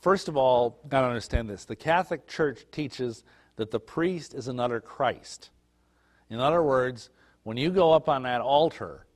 first 0.00 0.28
of 0.28 0.36
all, 0.36 0.80
got 0.88 1.02
to 1.02 1.06
understand 1.06 1.48
this 1.48 1.64
the 1.64 1.76
Catholic 1.76 2.26
Church 2.26 2.66
teaches 2.72 3.22
that 3.56 3.70
the 3.70 3.80
priest 3.80 4.34
is 4.34 4.48
another 4.48 4.80
Christ. 4.80 5.50
In 6.28 6.40
other 6.40 6.62
words, 6.62 7.10
when 7.44 7.56
you 7.56 7.70
go 7.70 7.92
up 7.92 8.08
on 8.08 8.24
that 8.24 8.40
altar 8.40 9.06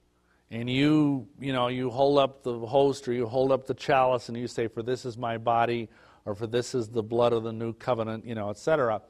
and 0.50 0.70
you, 0.70 1.26
you 1.40 1.52
know, 1.52 1.68
you 1.68 1.90
hold 1.90 2.18
up 2.18 2.44
the 2.44 2.58
host 2.58 3.08
or 3.08 3.12
you 3.12 3.26
hold 3.26 3.50
up 3.50 3.66
the 3.66 3.74
chalice 3.74 4.28
and 4.28 4.38
you 4.38 4.46
say, 4.46 4.68
For 4.68 4.82
this 4.82 5.04
is 5.04 5.18
my 5.18 5.38
body, 5.38 5.88
or 6.24 6.34
for 6.34 6.46
this 6.46 6.74
is 6.74 6.88
the 6.88 7.02
blood 7.02 7.32
of 7.32 7.42
the 7.42 7.52
new 7.52 7.72
covenant, 7.72 8.24
you 8.24 8.34
know, 8.36 8.50
etc 8.50 9.02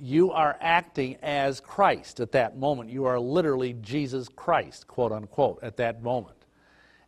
you 0.00 0.30
are 0.32 0.56
acting 0.60 1.16
as 1.22 1.60
Christ 1.60 2.20
at 2.20 2.32
that 2.32 2.58
moment. 2.58 2.90
You 2.90 3.04
are 3.06 3.18
literally 3.18 3.74
Jesus 3.74 4.28
Christ, 4.28 4.86
quote 4.86 5.12
unquote, 5.12 5.60
at 5.62 5.76
that 5.78 6.02
moment. 6.02 6.36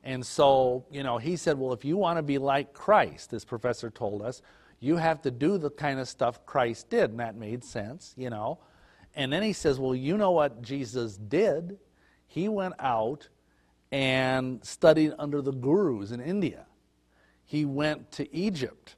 And 0.05 0.25
so, 0.25 0.87
you 0.91 1.03
know, 1.03 1.19
he 1.19 1.37
said, 1.37 1.59
well, 1.59 1.73
if 1.73 1.85
you 1.85 1.97
want 1.97 2.19
to 2.19 2.23
be 2.23 2.39
like 2.39 2.73
Christ, 2.73 3.31
this 3.31 3.45
professor 3.45 3.91
told 3.91 4.23
us, 4.23 4.43
you 4.81 4.97
have 4.97 5.21
to 5.23 5.31
do 5.31 5.59
the 5.59 5.71
kind 5.71 5.99
of 5.99 6.09
stuff 6.09 6.47
Christ 6.47 6.89
did. 6.89 7.11
And 7.11 7.21
that 7.21 7.37
made 7.37 7.65
sense, 7.65 8.15
you 8.17 8.31
know. 8.31 8.59
And 9.15 9.33
then 9.33 9.43
he 9.43 9.53
says, 9.53 9.79
well, 9.79 9.95
you 9.95 10.17
know 10.17 10.31
what 10.31 10.63
Jesus 10.63 11.17
did? 11.17 11.79
He 12.27 12.49
went 12.49 12.75
out 12.79 13.29
and 13.91 14.65
studied 14.65 15.15
under 15.19 15.43
the 15.43 15.53
gurus 15.53 16.11
in 16.11 16.21
India. 16.21 16.67
He 17.45 17.65
went 17.65 18.13
to 18.13 18.35
Egypt 18.35 18.97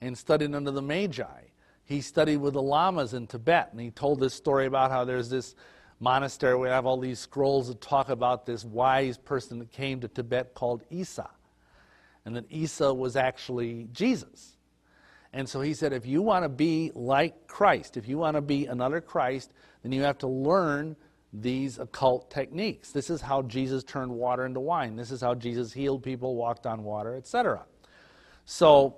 and 0.00 0.18
studied 0.18 0.54
under 0.54 0.70
the 0.70 0.82
Magi 0.82 1.41
he 1.92 2.00
studied 2.00 2.38
with 2.38 2.54
the 2.54 2.62
lamas 2.62 3.14
in 3.14 3.26
Tibet, 3.26 3.68
and 3.72 3.80
he 3.80 3.90
told 3.90 4.18
this 4.18 4.34
story 4.34 4.66
about 4.66 4.90
how 4.90 5.04
there's 5.04 5.28
this 5.28 5.54
monastery 6.00 6.54
where 6.54 6.62
we 6.62 6.68
have 6.68 6.86
all 6.86 6.98
these 6.98 7.18
scrolls 7.18 7.68
that 7.68 7.80
talk 7.80 8.08
about 8.08 8.46
this 8.46 8.64
wise 8.64 9.18
person 9.18 9.58
that 9.58 9.70
came 9.70 10.00
to 10.00 10.08
Tibet 10.08 10.54
called 10.54 10.82
Isa. 10.90 11.30
and 12.24 12.36
that 12.36 12.44
Isa 12.50 12.92
was 12.92 13.16
actually 13.16 13.88
Jesus. 13.92 14.56
And 15.32 15.48
so 15.48 15.60
he 15.60 15.74
said, 15.74 15.92
if 15.92 16.06
you 16.06 16.22
want 16.22 16.44
to 16.44 16.48
be 16.48 16.92
like 16.94 17.46
Christ, 17.46 17.96
if 17.96 18.06
you 18.06 18.18
want 18.18 18.36
to 18.36 18.42
be 18.42 18.66
another 18.66 19.00
Christ, 19.00 19.52
then 19.82 19.92
you 19.92 20.02
have 20.02 20.18
to 20.18 20.28
learn 20.28 20.94
these 21.32 21.78
occult 21.78 22.30
techniques. 22.30 22.92
This 22.92 23.08
is 23.08 23.22
how 23.22 23.42
Jesus 23.42 23.82
turned 23.82 24.12
water 24.12 24.44
into 24.44 24.60
wine. 24.60 24.96
This 24.96 25.10
is 25.10 25.22
how 25.22 25.34
Jesus 25.34 25.72
healed 25.72 26.02
people, 26.02 26.36
walked 26.36 26.66
on 26.66 26.84
water, 26.84 27.16
etc. 27.16 27.64
So, 28.44 28.96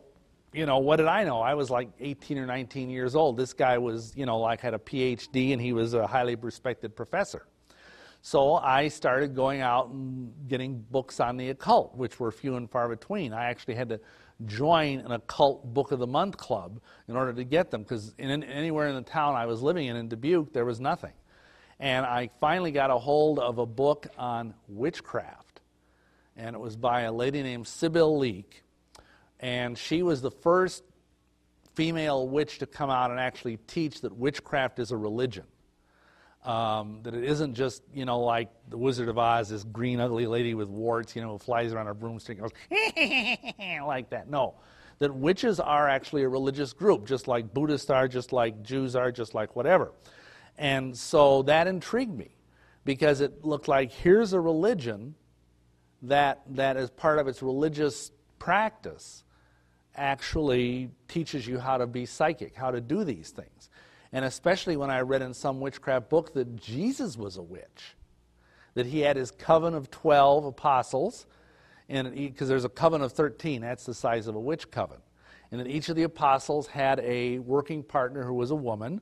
you 0.54 0.66
know, 0.66 0.78
what 0.78 0.96
did 0.96 1.06
I 1.06 1.24
know? 1.24 1.40
I 1.40 1.54
was 1.54 1.68
like 1.68 1.90
18 1.98 2.38
or 2.38 2.46
19 2.46 2.88
years 2.88 3.16
old. 3.16 3.36
This 3.36 3.52
guy 3.52 3.76
was, 3.78 4.12
you 4.16 4.24
know, 4.24 4.38
like 4.38 4.60
had 4.60 4.72
a 4.72 4.78
PhD 4.78 5.52
and 5.52 5.60
he 5.60 5.72
was 5.72 5.94
a 5.94 6.06
highly 6.06 6.36
respected 6.36 6.94
professor. 6.94 7.46
So 8.22 8.54
I 8.54 8.88
started 8.88 9.34
going 9.34 9.60
out 9.60 9.88
and 9.88 10.32
getting 10.48 10.78
books 10.90 11.20
on 11.20 11.36
the 11.36 11.50
occult, 11.50 11.94
which 11.94 12.18
were 12.18 12.32
few 12.32 12.56
and 12.56 12.70
far 12.70 12.88
between. 12.88 13.34
I 13.34 13.46
actually 13.50 13.74
had 13.74 13.90
to 13.90 14.00
join 14.46 15.00
an 15.00 15.12
occult 15.12 15.74
book 15.74 15.92
of 15.92 15.98
the 15.98 16.06
month 16.06 16.36
club 16.36 16.80
in 17.08 17.16
order 17.16 17.32
to 17.34 17.44
get 17.44 17.70
them 17.70 17.82
because 17.82 18.14
anywhere 18.18 18.88
in 18.88 18.94
the 18.94 19.02
town 19.02 19.34
I 19.34 19.46
was 19.46 19.60
living 19.60 19.88
in 19.88 19.96
in 19.96 20.08
Dubuque 20.08 20.52
there 20.52 20.64
was 20.64 20.80
nothing. 20.80 21.12
And 21.78 22.06
I 22.06 22.30
finally 22.40 22.70
got 22.70 22.90
a 22.90 22.96
hold 22.96 23.38
of 23.38 23.58
a 23.58 23.66
book 23.66 24.06
on 24.16 24.54
witchcraft, 24.68 25.60
and 26.36 26.56
it 26.56 26.58
was 26.58 26.76
by 26.76 27.02
a 27.02 27.12
lady 27.12 27.42
named 27.42 27.66
Sybil 27.66 28.16
Leek, 28.16 28.63
and 29.40 29.76
she 29.76 30.02
was 30.02 30.22
the 30.22 30.30
first 30.30 30.84
female 31.74 32.28
witch 32.28 32.58
to 32.58 32.66
come 32.66 32.90
out 32.90 33.10
and 33.10 33.18
actually 33.20 33.56
teach 33.66 34.00
that 34.02 34.14
witchcraft 34.16 34.78
is 34.78 34.92
a 34.92 34.96
religion. 34.96 35.44
Um, 36.44 37.00
that 37.04 37.14
it 37.14 37.24
isn't 37.24 37.54
just, 37.54 37.82
you 37.94 38.04
know, 38.04 38.20
like 38.20 38.50
the 38.68 38.76
Wizard 38.76 39.08
of 39.08 39.16
Oz, 39.16 39.48
this 39.48 39.64
green, 39.64 39.98
ugly 39.98 40.26
lady 40.26 40.54
with 40.54 40.68
warts, 40.68 41.16
you 41.16 41.22
know, 41.22 41.32
who 41.32 41.38
flies 41.38 41.72
around 41.72 41.88
a 41.88 41.94
broomstick 41.94 42.38
goes, 42.38 42.50
like 43.86 44.10
that. 44.10 44.28
No. 44.28 44.56
That 44.98 45.14
witches 45.14 45.58
are 45.58 45.88
actually 45.88 46.22
a 46.22 46.28
religious 46.28 46.72
group, 46.74 47.06
just 47.06 47.26
like 47.28 47.52
Buddhists 47.54 47.88
are, 47.88 48.06
just 48.08 48.32
like 48.32 48.62
Jews 48.62 48.94
are, 48.94 49.10
just 49.10 49.34
like 49.34 49.56
whatever. 49.56 49.92
And 50.58 50.96
so 50.96 51.42
that 51.44 51.66
intrigued 51.66 52.16
me 52.16 52.36
because 52.84 53.22
it 53.22 53.44
looked 53.44 53.66
like 53.66 53.90
here's 53.90 54.34
a 54.34 54.40
religion 54.40 55.14
that, 56.02 56.42
that 56.50 56.76
as 56.76 56.90
part 56.90 57.18
of 57.18 57.26
its 57.26 57.42
religious 57.42 58.12
practice 58.44 59.24
actually 59.96 60.90
teaches 61.08 61.46
you 61.46 61.58
how 61.58 61.78
to 61.78 61.86
be 61.86 62.04
psychic, 62.04 62.54
how 62.54 62.70
to 62.70 62.78
do 62.78 63.02
these 63.02 63.30
things. 63.30 63.70
And 64.12 64.22
especially 64.22 64.76
when 64.76 64.90
I 64.90 65.00
read 65.00 65.22
in 65.22 65.32
some 65.32 65.60
witchcraft 65.60 66.10
book 66.10 66.34
that 66.34 66.54
Jesus 66.54 67.16
was 67.16 67.38
a 67.38 67.42
witch, 67.42 67.96
that 68.74 68.84
he 68.84 69.00
had 69.00 69.16
his 69.16 69.30
coven 69.30 69.72
of 69.72 69.90
12 69.90 70.44
apostles, 70.44 71.24
and 71.88 72.14
because 72.14 72.46
there's 72.46 72.66
a 72.66 72.68
coven 72.68 73.00
of 73.00 73.12
13, 73.12 73.62
that's 73.62 73.86
the 73.86 73.94
size 73.94 74.26
of 74.26 74.34
a 74.34 74.40
witch 74.40 74.70
coven. 74.70 74.98
And 75.50 75.58
that 75.58 75.66
each 75.66 75.88
of 75.88 75.96
the 75.96 76.02
apostles 76.02 76.66
had 76.66 77.00
a 77.00 77.38
working 77.38 77.82
partner 77.82 78.24
who 78.24 78.34
was 78.34 78.50
a 78.50 78.54
woman, 78.54 79.00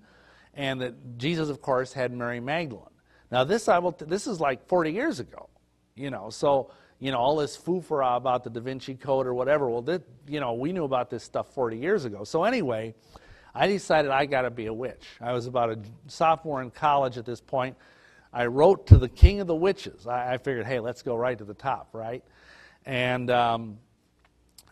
and 0.55 0.81
that 0.83 1.19
Jesus, 1.19 1.49
of 1.49 1.61
course, 1.61 1.93
had 1.93 2.13
Mary 2.13 2.39
Magdalene. 2.39 2.87
Now, 3.33 3.43
this, 3.43 3.67
I 3.67 3.81
will 3.81 3.93
t- 3.93 4.05
this 4.05 4.29
is 4.29 4.39
like 4.39 4.69
40 4.69 4.93
years 4.93 5.19
ago, 5.19 5.49
you 5.97 6.11
know, 6.11 6.31
so, 6.31 6.71
you 7.03 7.11
know, 7.11 7.19
all 7.19 7.35
this 7.35 7.59
foofara 7.59 8.17
about 8.17 8.45
the 8.45 8.51
Da 8.51 8.61
Vinci 8.61 8.95
Code 8.95 9.27
or 9.27 9.35
whatever, 9.35 9.69
well, 9.69 9.83
that, 9.83 10.03
you 10.29 10.39
know, 10.39 10.53
we 10.53 10.73
knew 10.73 10.85
about 10.85 11.11
this 11.11 11.25
stuff 11.25 11.53
40 11.53 11.77
years 11.77 12.05
ago. 12.05 12.23
So, 12.23 12.45
anyway, 12.45 12.95
I 13.53 13.67
decided 13.67 14.13
I 14.13 14.25
got 14.27 14.43
to 14.43 14.51
be 14.51 14.67
a 14.67 14.73
witch. 14.73 15.05
I 15.21 15.33
was 15.33 15.49
about 15.49 15.71
a 15.71 15.79
sophomore 16.07 16.63
in 16.63 16.71
college 16.71 17.19
at 17.19 17.27
this 17.27 17.41
point. 17.41 17.77
I 18.33 18.47
wrote 18.47 18.87
to 18.87 18.99
the 18.99 19.09
king 19.09 19.41
of 19.41 19.49
the 19.49 19.55
witches. 19.55 20.07
I, 20.07 20.35
I 20.35 20.39
figured, 20.39 20.65
hey, 20.65 20.79
let's 20.79 21.03
go 21.03 21.17
right 21.17 21.37
to 21.37 21.45
the 21.45 21.55
top, 21.55 21.89
right? 21.93 22.23
And 22.87 23.33
um, 23.33 23.79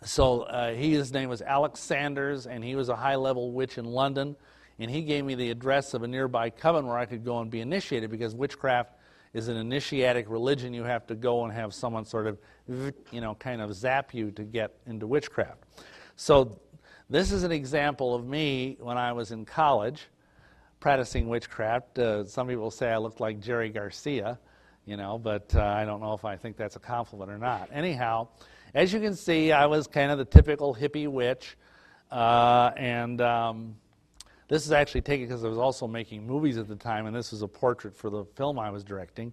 so 0.04 0.42
uh, 0.42 0.72
he, 0.72 0.92
his 0.92 1.12
name 1.12 1.30
was 1.30 1.42
Alex 1.42 1.80
Sanders, 1.80 2.46
and 2.46 2.62
he 2.62 2.76
was 2.76 2.90
a 2.90 2.96
high 2.96 3.16
level 3.16 3.50
witch 3.50 3.76
in 3.76 3.86
London. 3.86 4.36
And 4.78 4.88
he 4.88 5.02
gave 5.02 5.24
me 5.24 5.34
the 5.34 5.50
address 5.50 5.94
of 5.94 6.04
a 6.04 6.06
nearby 6.06 6.50
coven 6.50 6.86
where 6.86 6.96
I 6.96 7.06
could 7.06 7.24
go 7.24 7.40
and 7.40 7.50
be 7.50 7.60
initiated 7.60 8.08
because 8.08 8.36
witchcraft 8.36 8.92
is 9.32 9.48
an 9.48 9.56
initiatic 9.56 10.28
religion. 10.28 10.74
You 10.74 10.84
have 10.84 11.06
to 11.06 11.14
go 11.14 11.44
and 11.44 11.52
have 11.52 11.72
someone 11.72 12.04
sort 12.04 12.26
of, 12.26 12.38
you 13.10 13.20
know, 13.20 13.34
kind 13.34 13.60
of 13.60 13.74
zap 13.74 14.12
you 14.14 14.30
to 14.32 14.42
get 14.42 14.76
into 14.86 15.06
witchcraft. 15.06 15.64
So 16.16 16.60
this 17.08 17.32
is 17.32 17.42
an 17.44 17.52
example 17.52 18.14
of 18.14 18.26
me 18.26 18.76
when 18.80 18.98
I 18.98 19.12
was 19.12 19.30
in 19.30 19.44
college 19.44 20.08
practicing 20.80 21.28
witchcraft. 21.28 21.98
Uh, 21.98 22.24
some 22.24 22.48
people 22.48 22.70
say 22.70 22.90
I 22.90 22.96
looked 22.96 23.20
like 23.20 23.40
Jerry 23.40 23.68
Garcia, 23.68 24.38
you 24.86 24.96
know, 24.96 25.18
but 25.18 25.54
uh, 25.54 25.62
I 25.62 25.84
don't 25.84 26.00
know 26.00 26.14
if 26.14 26.24
I 26.24 26.36
think 26.36 26.56
that's 26.56 26.76
a 26.76 26.80
compliment 26.80 27.30
or 27.30 27.38
not. 27.38 27.68
Anyhow, 27.70 28.28
as 28.74 28.92
you 28.92 29.00
can 29.00 29.14
see, 29.14 29.52
I 29.52 29.66
was 29.66 29.86
kind 29.86 30.10
of 30.10 30.18
the 30.18 30.24
typical 30.24 30.74
hippie 30.74 31.08
witch, 31.08 31.56
uh, 32.10 32.70
and 32.76 33.20
um, 33.20 33.76
this 34.50 34.66
is 34.66 34.72
actually 34.72 35.02
taken 35.02 35.28
because 35.28 35.44
I 35.44 35.48
was 35.48 35.58
also 35.58 35.86
making 35.86 36.26
movies 36.26 36.58
at 36.58 36.66
the 36.66 36.74
time, 36.74 37.06
and 37.06 37.14
this 37.14 37.30
was 37.30 37.42
a 37.42 37.48
portrait 37.48 37.94
for 37.94 38.10
the 38.10 38.24
film 38.34 38.58
I 38.58 38.68
was 38.70 38.82
directing. 38.82 39.32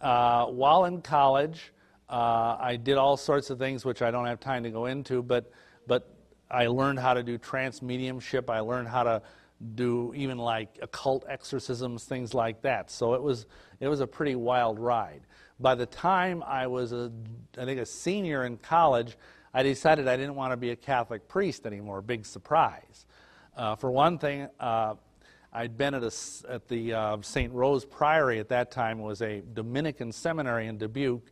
Uh, 0.00 0.46
while 0.46 0.86
in 0.86 1.02
college, 1.02 1.74
uh, 2.08 2.56
I 2.58 2.76
did 2.76 2.96
all 2.96 3.18
sorts 3.18 3.50
of 3.50 3.58
things 3.58 3.84
which 3.84 4.00
I 4.00 4.10
don't 4.10 4.24
have 4.24 4.40
time 4.40 4.62
to 4.62 4.70
go 4.70 4.86
into, 4.86 5.22
but 5.22 5.52
but 5.86 6.14
I 6.50 6.68
learned 6.68 6.98
how 6.98 7.12
to 7.12 7.22
do 7.22 7.36
trance 7.36 7.82
mediumship. 7.82 8.48
I 8.48 8.60
learned 8.60 8.88
how 8.88 9.02
to 9.02 9.22
do 9.74 10.14
even 10.16 10.38
like 10.38 10.78
occult 10.80 11.26
exorcisms, 11.28 12.04
things 12.04 12.32
like 12.32 12.62
that. 12.62 12.90
So 12.90 13.12
it 13.12 13.22
was 13.22 13.44
it 13.78 13.88
was 13.88 14.00
a 14.00 14.06
pretty 14.06 14.36
wild 14.36 14.78
ride. 14.78 15.20
By 15.60 15.74
the 15.74 15.84
time 15.84 16.42
I 16.46 16.66
was 16.66 16.92
a 16.92 17.12
I 17.58 17.66
think 17.66 17.78
a 17.78 17.84
senior 17.84 18.46
in 18.46 18.56
college, 18.56 19.18
I 19.52 19.62
decided 19.62 20.08
I 20.08 20.16
didn't 20.16 20.34
want 20.34 20.52
to 20.52 20.56
be 20.56 20.70
a 20.70 20.76
Catholic 20.76 21.28
priest 21.28 21.66
anymore. 21.66 22.00
Big 22.00 22.24
surprise. 22.24 23.04
Uh, 23.60 23.76
for 23.76 23.90
one 23.90 24.16
thing, 24.16 24.48
uh, 24.58 24.94
I'd 25.52 25.76
been 25.76 25.92
at, 25.92 26.02
a, 26.02 26.10
at 26.48 26.66
the 26.66 26.94
uh, 26.94 27.18
St. 27.20 27.52
Rose 27.52 27.84
Priory 27.84 28.38
at 28.38 28.48
that 28.48 28.70
time. 28.70 29.00
It 29.00 29.02
was 29.02 29.20
a 29.20 29.42
Dominican 29.52 30.12
seminary 30.12 30.66
in 30.66 30.78
Dubuque, 30.78 31.30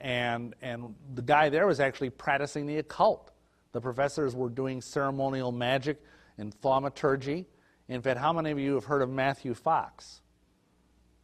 and 0.00 0.56
and 0.60 0.96
the 1.14 1.22
guy 1.22 1.50
there 1.50 1.68
was 1.68 1.78
actually 1.78 2.10
practicing 2.10 2.66
the 2.66 2.78
occult. 2.78 3.30
The 3.70 3.80
professors 3.80 4.34
were 4.34 4.48
doing 4.48 4.80
ceremonial 4.80 5.52
magic 5.52 6.02
and 6.36 6.52
thaumaturgy. 6.52 7.46
In 7.88 8.02
fact, 8.02 8.18
how 8.18 8.32
many 8.32 8.50
of 8.50 8.58
you 8.58 8.74
have 8.74 8.84
heard 8.84 9.00
of 9.00 9.08
Matthew 9.08 9.54
Fox? 9.54 10.20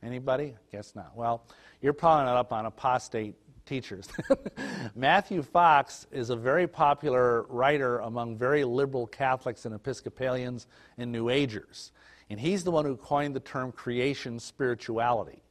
Anybody? 0.05 0.55
Guess 0.71 0.95
not. 0.95 1.17
Well, 1.17 1.49
you're 1.81 1.95
probably 1.95 2.27
not 2.27 2.37
up 2.37 2.53
on 2.53 2.67
apostate 2.67 3.35
teachers. 3.65 4.09
Matthew 4.95 5.43
Fox 5.43 6.07
is 6.13 6.31
a 6.31 6.37
very 6.37 6.67
popular 6.67 7.43
writer 7.45 7.99
among 8.01 8.37
very 8.37 8.65
liberal 8.65 9.07
Catholics 9.07 9.65
and 9.65 9.75
Episcopalians 9.75 10.67
and 10.99 11.11
New 11.11 11.29
Agers. 11.31 11.93
And 12.31 12.41
he's 12.41 12.65
the 12.65 12.71
one 12.71 12.85
who 12.85 12.97
coined 12.97 13.35
the 13.35 13.41
term 13.41 13.73
creation 13.73 14.39
spirituality. 14.39 15.43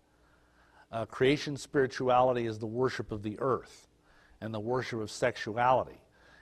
Uh, 0.91 1.05
creation 1.05 1.57
spirituality 1.57 2.45
is 2.45 2.59
the 2.59 2.67
worship 2.67 3.11
of 3.11 3.23
the 3.23 3.35
earth 3.39 3.87
and 4.41 4.53
the 4.53 4.59
worship 4.59 4.99
of 4.99 5.09
sexuality. 5.09 5.99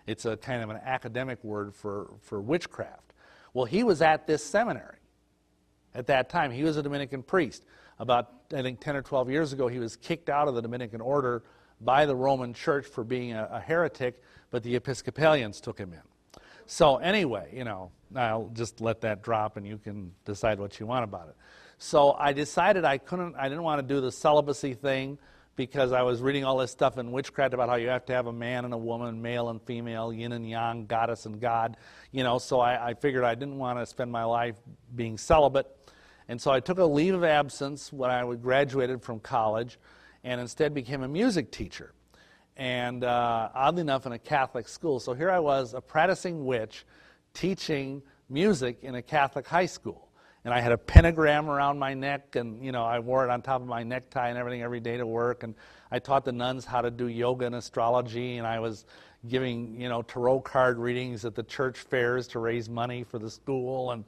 It's 0.08 0.26
a 0.26 0.36
kind 0.36 0.64
of 0.64 0.70
an 0.70 0.80
academic 0.84 1.44
word 1.44 1.74
for, 1.74 2.12
for 2.22 2.42
witchcraft. 2.42 3.14
Well, 3.54 3.66
he 3.66 3.84
was 3.84 4.02
at 4.02 4.28
this 4.28 4.44
seminary 4.44 4.98
at 5.94 6.08
that 6.08 6.30
time. 6.30 6.52
He 6.52 6.64
was 6.64 6.78
a 6.78 6.84
Dominican 6.84 7.24
priest. 7.24 7.66
About, 8.00 8.34
I 8.54 8.62
think, 8.62 8.80
10 8.80 8.96
or 8.96 9.02
12 9.04 9.30
years 9.30 9.54
ago, 9.54 9.68
he 9.68 9.78
was 9.78 9.96
kicked 9.96 10.30
out 10.30 10.48
of 10.48 10.56
the 10.56 10.62
Dominican 10.62 11.02
order 11.02 11.44
by 11.84 12.06
the 12.06 12.16
Roman 12.16 12.54
Church 12.54 12.86
for 12.86 13.04
being 13.04 13.34
a, 13.34 13.48
a 13.52 13.60
heretic, 13.60 14.22
but 14.50 14.64
the 14.64 14.76
Episcopalians 14.76 15.60
took 15.62 15.78
him 15.78 15.94
in. 15.94 16.02
So, 16.66 16.98
anyway, 16.98 17.50
you 17.54 17.64
know, 17.64 17.92
I'll 18.16 18.50
just 18.54 18.80
let 18.82 19.02
that 19.02 19.24
drop 19.24 19.58
and 19.58 19.68
you 19.68 19.78
can 19.78 20.14
decide 20.26 20.60
what 20.60 20.80
you 20.80 20.86
want 20.86 21.04
about 21.04 21.28
it. 21.30 21.36
So, 21.78 22.14
I 22.14 22.34
decided 22.34 22.86
I 22.86 22.98
couldn't, 22.98 23.36
I 23.36 23.50
didn't 23.50 23.64
want 23.64 23.86
to 23.86 23.94
do 23.94 24.00
the 24.00 24.12
celibacy 24.12 24.74
thing 24.74 25.18
because 25.56 25.92
I 25.92 26.02
was 26.04 26.22
reading 26.22 26.46
all 26.46 26.58
this 26.58 26.72
stuff 26.72 26.98
in 26.98 27.12
witchcraft 27.12 27.54
about 27.54 27.68
how 27.68 27.76
you 27.76 27.90
have 27.90 28.06
to 28.06 28.14
have 28.14 28.28
a 28.28 28.34
man 28.34 28.66
and 28.66 28.74
a 28.74 28.78
woman, 28.78 29.22
male 29.22 29.50
and 29.50 29.62
female, 29.62 30.14
yin 30.14 30.32
and 30.32 30.50
yang, 30.50 30.86
goddess 30.86 31.26
and 31.26 31.42
God. 31.42 31.78
You 32.12 32.24
know, 32.24 32.38
so 32.38 32.60
I, 32.60 32.90
I 32.90 32.94
figured 32.94 33.24
I 33.24 33.36
didn't 33.36 33.58
want 33.58 33.78
to 33.80 33.86
spend 33.86 34.12
my 34.12 34.24
life 34.24 34.56
being 34.96 35.18
celibate. 35.18 35.68
And 36.28 36.42
so 36.42 36.52
I 36.52 36.62
took 36.62 36.80
a 36.80 36.86
leave 36.86 37.14
of 37.14 37.24
absence 37.24 37.92
when 37.92 38.10
I 38.10 38.34
graduated 38.36 39.02
from 39.04 39.20
college 39.20 39.78
and 40.24 40.40
instead 40.42 40.74
became 40.74 41.04
a 41.04 41.08
music 41.08 41.52
teacher. 41.52 41.94
And 42.58 43.04
uh, 43.04 43.50
oddly 43.54 43.82
enough, 43.82 44.06
in 44.06 44.12
a 44.12 44.20
Catholic 44.20 44.68
school. 44.68 45.00
So 45.00 45.14
here 45.14 45.32
I 45.32 45.40
was, 45.40 45.74
a 45.74 45.82
practicing 45.82 46.46
witch, 46.46 46.86
teaching 47.34 48.02
music 48.30 48.80
in 48.82 48.96
a 48.96 49.02
Catholic 49.02 49.48
high 49.48 49.66
school 49.66 50.12
and 50.44 50.54
I 50.54 50.60
had 50.60 50.72
a 50.72 50.78
pentagram 50.78 51.50
around 51.50 51.78
my 51.78 51.94
neck, 51.94 52.36
and 52.36 52.64
you 52.64 52.72
know 52.72 52.84
I 52.84 53.00
wore 53.00 53.24
it 53.24 53.30
on 53.30 53.42
top 53.42 53.62
of 53.62 53.68
my 53.68 53.84
necktie 53.84 54.30
and 54.30 54.38
everything 54.38 54.62
every 54.64 54.80
day 54.80 54.98
to 54.98 55.06
work. 55.06 55.44
And 55.44 55.54
I 55.92 56.00
taught 56.00 56.26
the 56.26 56.32
nuns 56.32 56.66
how 56.66 56.82
to 56.82 56.90
do 56.90 57.08
yoga 57.08 57.46
and 57.46 57.56
astrology, 57.56 58.38
and 58.38 58.48
I 58.48 58.60
was 58.60 58.86
giving 59.28 59.80
you 59.80 59.88
know 59.88 60.02
tarot 60.02 60.42
card 60.42 60.80
readings 60.80 61.26
at 61.26 61.36
the 61.36 61.44
church 61.44 61.78
fairs 61.78 62.28
to 62.30 62.40
raise 62.40 62.70
money 62.70 63.04
for 63.04 63.20
the 63.20 63.30
school. 63.30 63.92
And 63.92 64.04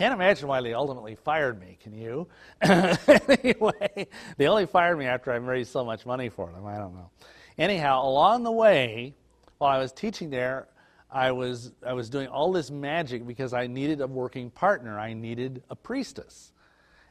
can't 0.00 0.14
imagine 0.14 0.48
why 0.48 0.62
they 0.62 0.72
ultimately 0.72 1.14
fired 1.14 1.60
me. 1.60 1.76
Can 1.82 1.92
you? 1.92 2.26
anyway, 2.62 4.06
they 4.38 4.48
only 4.48 4.64
fired 4.64 4.96
me 4.96 5.04
after 5.04 5.30
I 5.30 5.36
raised 5.36 5.72
so 5.72 5.84
much 5.84 6.06
money 6.06 6.30
for 6.30 6.50
them. 6.50 6.64
I 6.64 6.78
don't 6.78 6.94
know. 6.94 7.10
Anyhow, 7.58 8.08
along 8.08 8.44
the 8.44 8.50
way, 8.50 9.14
while 9.58 9.70
I 9.70 9.78
was 9.78 9.92
teaching 9.92 10.30
there, 10.30 10.68
I 11.10 11.32
was, 11.32 11.72
I 11.86 11.92
was 11.92 12.08
doing 12.08 12.28
all 12.28 12.50
this 12.50 12.70
magic 12.70 13.26
because 13.26 13.52
I 13.52 13.66
needed 13.66 14.00
a 14.00 14.06
working 14.06 14.48
partner. 14.48 14.98
I 14.98 15.12
needed 15.12 15.64
a 15.68 15.76
priestess. 15.76 16.50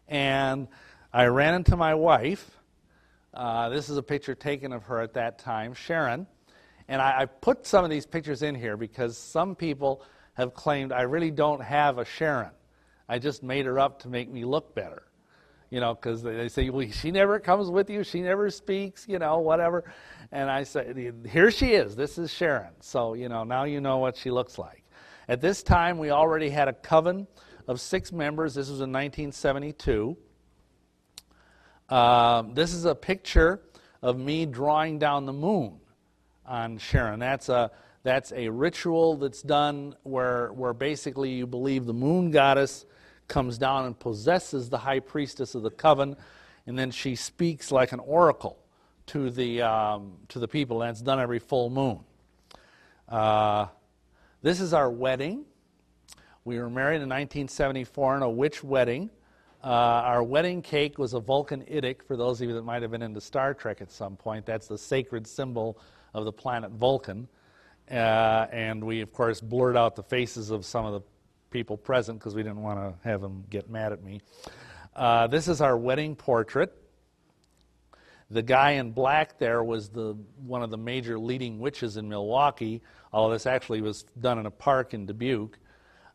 And 0.07 0.67
I 1.13 1.25
ran 1.25 1.53
into 1.53 1.77
my 1.77 1.93
wife. 1.93 2.49
Uh, 3.35 3.69
this 3.69 3.89
is 3.89 3.97
a 3.97 4.03
picture 4.03 4.33
taken 4.33 4.73
of 4.73 4.85
her 4.85 4.99
at 4.99 5.13
that 5.13 5.37
time, 5.37 5.75
Sharon. 5.75 6.25
And 6.87 7.03
I, 7.03 7.19
I 7.19 7.25
put 7.27 7.67
some 7.67 7.83
of 7.83 7.91
these 7.91 8.07
pictures 8.07 8.41
in 8.41 8.55
here 8.55 8.77
because 8.77 9.15
some 9.15 9.55
people 9.55 10.01
have 10.33 10.55
claimed 10.55 10.91
I 10.91 11.01
really 11.01 11.29
don't 11.29 11.61
have 11.61 11.99
a 11.99 12.05
Sharon. 12.05 12.49
I 13.09 13.17
just 13.17 13.41
made 13.41 13.65
her 13.65 13.79
up 13.79 14.03
to 14.03 14.07
make 14.07 14.31
me 14.31 14.45
look 14.45 14.75
better. 14.75 15.03
You 15.71 15.79
know, 15.79 15.93
because 15.93 16.23
they 16.23 16.47
say, 16.47 16.69
well, 16.69 16.87
she 16.89 17.11
never 17.11 17.39
comes 17.39 17.69
with 17.69 17.89
you, 17.89 18.03
she 18.03 18.21
never 18.21 18.49
speaks, 18.49 19.07
you 19.07 19.19
know, 19.19 19.39
whatever. 19.39 19.83
And 20.31 20.49
I 20.49 20.63
said, 20.63 21.21
here 21.29 21.51
she 21.51 21.73
is. 21.73 21.95
This 21.95 22.17
is 22.17 22.31
Sharon. 22.31 22.73
So, 22.79 23.13
you 23.13 23.29
know, 23.29 23.43
now 23.43 23.65
you 23.65 23.81
know 23.81 23.97
what 23.97 24.15
she 24.15 24.31
looks 24.31 24.57
like. 24.57 24.83
At 25.27 25.41
this 25.41 25.61
time, 25.61 25.99
we 25.99 26.09
already 26.09 26.49
had 26.49 26.67
a 26.67 26.73
coven 26.73 27.27
of 27.67 27.79
six 27.79 28.11
members. 28.11 28.55
This 28.55 28.69
was 28.69 28.79
in 28.79 28.91
1972. 28.91 30.17
Um, 31.89 32.53
this 32.55 32.73
is 32.73 32.85
a 32.85 32.95
picture 32.95 33.61
of 34.01 34.17
me 34.17 34.45
drawing 34.47 34.97
down 34.97 35.25
the 35.25 35.33
moon 35.33 35.79
on 36.47 36.77
Sharon. 36.77 37.19
That's 37.19 37.49
a 37.49 37.71
that's 38.01 38.31
a 38.31 38.49
ritual 38.49 39.17
that's 39.17 39.41
done 39.41 39.95
where 40.03 40.51
where 40.53 40.73
basically 40.73 41.31
you 41.31 41.45
believe 41.45 41.85
the 41.85 41.93
moon 41.93 42.31
goddess 42.31 42.85
comes 43.29 43.57
down 43.57 43.85
and 43.85 43.97
possesses 43.97 44.69
the 44.69 44.77
high 44.77 44.99
priestess 44.99 45.55
of 45.55 45.63
the 45.63 45.69
coven, 45.69 46.17
and 46.67 46.77
then 46.77 46.91
she 46.91 47.15
speaks 47.15 47.71
like 47.71 47.93
an 47.93 47.99
oracle 47.99 48.57
to 49.07 49.29
the, 49.29 49.61
um, 49.61 50.17
to 50.27 50.39
the 50.39 50.47
people. 50.47 50.79
That's 50.79 51.01
done 51.01 51.19
every 51.19 51.39
full 51.39 51.69
moon. 51.69 52.01
Uh, 53.07 53.67
this 54.41 54.59
is 54.59 54.73
our 54.73 54.89
wedding. 54.89 55.45
We 56.45 56.59
were 56.59 56.69
married 56.69 57.01
in 57.01 57.09
1974 57.09 58.17
in 58.17 58.23
a 58.23 58.29
witch 58.29 58.63
wedding. 58.63 59.09
Uh, 59.63 59.67
our 59.67 60.23
wedding 60.23 60.61
cake 60.61 60.97
was 60.97 61.13
a 61.13 61.19
Vulcan 61.19 61.63
Idic, 61.63 62.01
for 62.01 62.15
those 62.15 62.39
of 62.41 62.47
you 62.47 62.55
that 62.55 62.63
might 62.63 62.81
have 62.81 62.91
been 62.91 63.01
into 63.01 63.19
Star 63.19 63.53
Trek 63.53 63.81
at 63.81 63.91
some 63.91 64.15
point. 64.15 64.45
That's 64.45 64.67
the 64.67 64.77
sacred 64.77 65.27
symbol 65.27 65.77
of 66.13 66.25
the 66.25 66.31
planet 66.31 66.71
Vulcan. 66.71 67.27
Uh, 67.91 68.47
and 68.51 68.83
we, 68.83 69.01
of 69.01 69.11
course, 69.11 69.41
blurred 69.41 69.75
out 69.75 69.95
the 69.95 70.03
faces 70.03 70.49
of 70.49 70.65
some 70.65 70.85
of 70.85 70.93
the 70.93 71.01
people 71.49 71.77
present 71.77 72.19
because 72.19 72.35
we 72.35 72.43
didn't 72.43 72.61
want 72.61 72.79
to 72.79 73.09
have 73.09 73.21
them 73.21 73.43
get 73.49 73.69
mad 73.69 73.91
at 73.91 74.03
me. 74.03 74.21
Uh, 74.95 75.27
this 75.27 75.47
is 75.47 75.61
our 75.61 75.77
wedding 75.77 76.15
portrait. 76.15 76.75
The 78.31 78.41
guy 78.41 78.71
in 78.71 78.91
black 78.91 79.39
there 79.39 79.63
was 79.63 79.89
the 79.89 80.15
one 80.45 80.61
of 80.61 80.69
the 80.69 80.77
major 80.77 81.17
leading 81.17 81.59
witches 81.59 81.97
in 81.97 82.07
Milwaukee. 82.09 82.81
All 83.11 83.29
this 83.29 83.45
actually 83.45 83.81
was 83.81 84.03
done 84.19 84.37
in 84.37 84.45
a 84.45 84.51
park 84.51 84.93
in 84.93 85.05
Dubuque. 85.05 85.57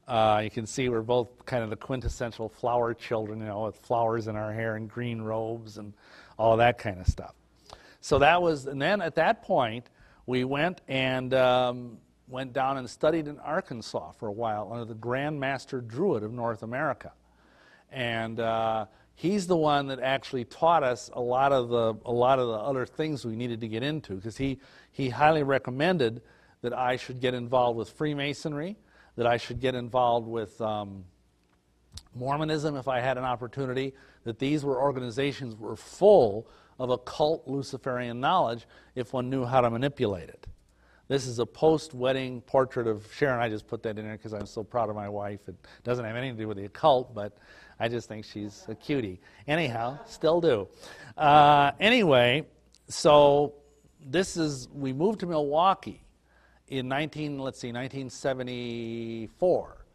Uh, 0.07 0.43
you 0.45 0.50
can 0.50 0.67
see 0.67 0.88
we're 0.88 1.03
both 1.03 1.45
kind 1.47 1.64
of 1.64 1.71
the 1.71 1.76
quintessential 1.76 2.49
flower 2.49 2.95
children, 2.95 3.41
you 3.41 3.47
know, 3.47 3.64
with 3.64 3.76
flowers 3.79 4.29
in 4.29 4.37
our 4.37 4.53
hair 4.53 4.76
and 4.76 4.88
green 4.88 5.23
robes 5.23 5.79
and 5.79 5.95
all 6.38 6.59
that 6.59 6.79
kind 6.79 7.00
of 7.00 7.07
stuff. 7.07 7.35
So 8.00 8.19
that 8.19 8.43
was, 8.43 8.67
and 8.67 8.81
then 8.81 9.00
at 9.00 9.14
that 9.14 9.43
point, 9.43 9.88
we 10.26 10.45
went 10.45 10.83
and 10.88 11.33
um, 11.33 11.99
went 12.28 12.52
down 12.52 12.76
and 12.76 12.88
studied 12.88 13.28
in 13.28 13.38
Arkansas 13.38 14.12
for 14.12 14.28
a 14.28 14.33
while 14.33 14.71
under 14.73 14.85
the 14.85 14.95
Grand 14.95 15.38
Master 15.38 15.81
Druid 15.81 16.23
of 16.23 16.33
North 16.33 16.62
America. 16.62 17.12
And 17.90 18.40
uh, 18.40 18.87
he's 19.14 19.47
the 19.47 19.57
one 19.57 19.88
that 19.88 20.00
actually 20.00 20.45
taught 20.45 20.83
us 20.83 21.11
a 21.12 21.21
lot 21.21 21.52
of 21.52 21.69
the 21.69 21.95
a 22.04 22.12
lot 22.12 22.38
of 22.38 22.49
the 22.49 22.54
other 22.54 22.87
things 22.87 23.25
we 23.25 23.37
needed 23.37 23.61
to 23.61 23.69
get 23.69 23.82
into 23.82 24.15
because 24.15 24.37
he 24.37 24.58
he 24.91 25.10
highly 25.10 25.43
recommended 25.43 26.23
that 26.63 26.73
I 26.73 26.97
should 26.97 27.21
get 27.21 27.34
involved 27.34 27.76
with 27.76 27.91
Freemasonry, 27.91 28.76
that 29.17 29.26
I 29.26 29.37
should 29.37 29.60
get 29.60 29.75
involved 29.75 30.26
with 30.26 30.58
um, 30.60 31.04
Mormonism 32.15 32.76
if 32.76 32.89
I 32.89 33.00
had 33.00 33.19
an 33.19 33.25
opportunity. 33.25 33.95
That 34.25 34.39
these 34.39 34.65
were 34.65 34.80
organizations 34.80 35.54
were 35.56 35.76
full 35.76 36.49
of 36.78 36.89
occult 36.89 37.47
Luciferian 37.47 38.21
knowledge 38.21 38.67
if 38.95 39.13
one 39.13 39.28
knew 39.28 39.45
how 39.45 39.60
to 39.60 39.69
manipulate 39.69 40.30
it. 40.30 40.47
This 41.06 41.26
is 41.26 41.38
a 41.38 41.45
post-wedding 41.45 42.40
portrait 42.43 42.86
of 42.86 43.06
Sharon. 43.14 43.40
I 43.40 43.50
just 43.50 43.67
put 43.67 43.82
that 43.82 43.99
in 43.99 44.06
there 44.06 44.17
because 44.17 44.32
I'm 44.32 44.47
so 44.47 44.64
proud 44.64 44.88
of 44.88 44.97
my 44.97 45.08
wife. 45.08 45.40
It 45.49 45.56
doesn't 45.82 46.04
have 46.04 46.17
anything 46.17 46.36
to 46.36 46.43
do 46.43 46.49
with 46.49 46.56
the 46.56 46.64
occult, 46.64 47.14
but 47.14 47.36
I 47.78 47.88
just 47.88 48.08
think 48.08 48.25
she's 48.25 48.64
a 48.69 48.75
cutie. 48.75 49.21
Anyhow, 49.47 49.99
still 50.06 50.40
do. 50.40 50.67
Uh, 51.19 51.73
anyway, 51.78 52.47
so 52.88 53.54
this 54.00 54.38
is 54.38 54.69
we 54.73 54.95
moved 54.95 55.21
to 55.21 55.26
Milwaukee 55.26 56.04
in 56.69 56.88
19 56.88 57.38
let's 57.38 57.60
see 57.60 57.73
1974 57.73 59.86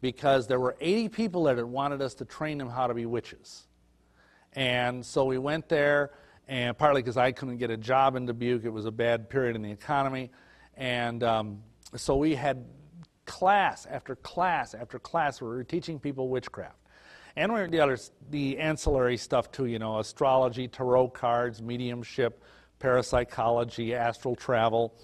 because 0.00 0.46
there 0.46 0.60
were 0.60 0.76
80 0.80 1.08
people 1.08 1.42
that 1.44 1.66
wanted 1.66 2.02
us 2.02 2.14
to 2.14 2.24
train 2.24 2.58
them 2.58 2.68
how 2.68 2.86
to 2.86 2.94
be 2.94 3.06
witches. 3.06 3.66
And 4.52 5.04
so 5.04 5.24
we 5.24 5.38
went 5.38 5.68
there, 5.68 6.10
and 6.46 6.76
partly 6.76 7.02
because 7.02 7.16
I 7.16 7.32
couldn't 7.32 7.56
get 7.56 7.70
a 7.70 7.76
job 7.76 8.16
in 8.16 8.26
Dubuque, 8.26 8.64
it 8.64 8.72
was 8.72 8.84
a 8.84 8.90
bad 8.90 9.30
period 9.30 9.56
in 9.56 9.62
the 9.62 9.70
economy, 9.70 10.30
and 10.76 11.22
um, 11.22 11.62
so 11.96 12.16
we 12.16 12.34
had 12.34 12.64
class 13.24 13.86
after 13.86 14.16
class 14.16 14.74
after 14.74 14.98
class 14.98 15.40
where 15.40 15.50
we 15.50 15.56
were 15.56 15.64
teaching 15.64 15.98
people 15.98 16.28
witchcraft 16.28 16.76
and 17.36 17.52
we 17.52 17.60
were 17.60 17.68
the 17.68 17.80
other 17.80 17.98
the 18.30 18.58
ancillary 18.58 19.16
stuff 19.16 19.50
too. 19.50 19.66
You 19.66 19.78
know, 19.78 19.98
astrology, 19.98 20.68
tarot 20.68 21.08
cards, 21.08 21.62
mediumship, 21.62 22.42
parapsychology, 22.78 23.94
astral 23.94 24.36
travel, 24.36 24.94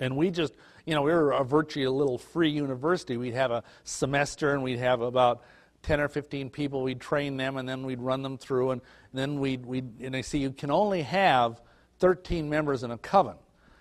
and 0.00 0.16
we 0.16 0.30
just 0.30 0.54
you 0.84 0.94
know 0.94 1.02
we 1.02 1.12
were 1.12 1.32
a 1.32 1.44
virtually 1.44 1.84
a 1.84 1.90
little 1.90 2.18
free 2.18 2.50
university. 2.50 3.16
We'd 3.16 3.34
have 3.34 3.50
a 3.50 3.62
semester 3.84 4.54
and 4.54 4.62
we'd 4.62 4.78
have 4.78 5.00
about 5.00 5.42
10 5.82 6.00
or 6.00 6.08
15 6.08 6.50
people. 6.50 6.82
We'd 6.82 7.00
train 7.00 7.36
them 7.36 7.56
and 7.56 7.68
then 7.68 7.84
we'd 7.84 8.00
run 8.00 8.22
them 8.22 8.36
through 8.36 8.72
and 8.72 8.80
then 9.14 9.38
we'd, 9.38 9.64
we'd 9.64 10.00
and 10.00 10.16
I 10.16 10.22
see 10.22 10.38
you 10.38 10.50
can 10.50 10.70
only 10.70 11.02
have 11.02 11.62
13 12.00 12.48
members 12.48 12.82
in 12.82 12.90
a 12.90 12.98
coven. 12.98 13.36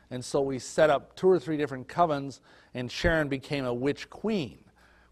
And 0.09 0.23
so 0.23 0.41
we 0.41 0.59
set 0.59 0.89
up 0.89 1.15
two 1.15 1.29
or 1.29 1.39
three 1.39 1.57
different 1.57 1.87
covens, 1.87 2.39
and 2.73 2.91
Sharon 2.91 3.27
became 3.27 3.65
a 3.65 3.73
witch 3.73 4.09
queen 4.09 4.59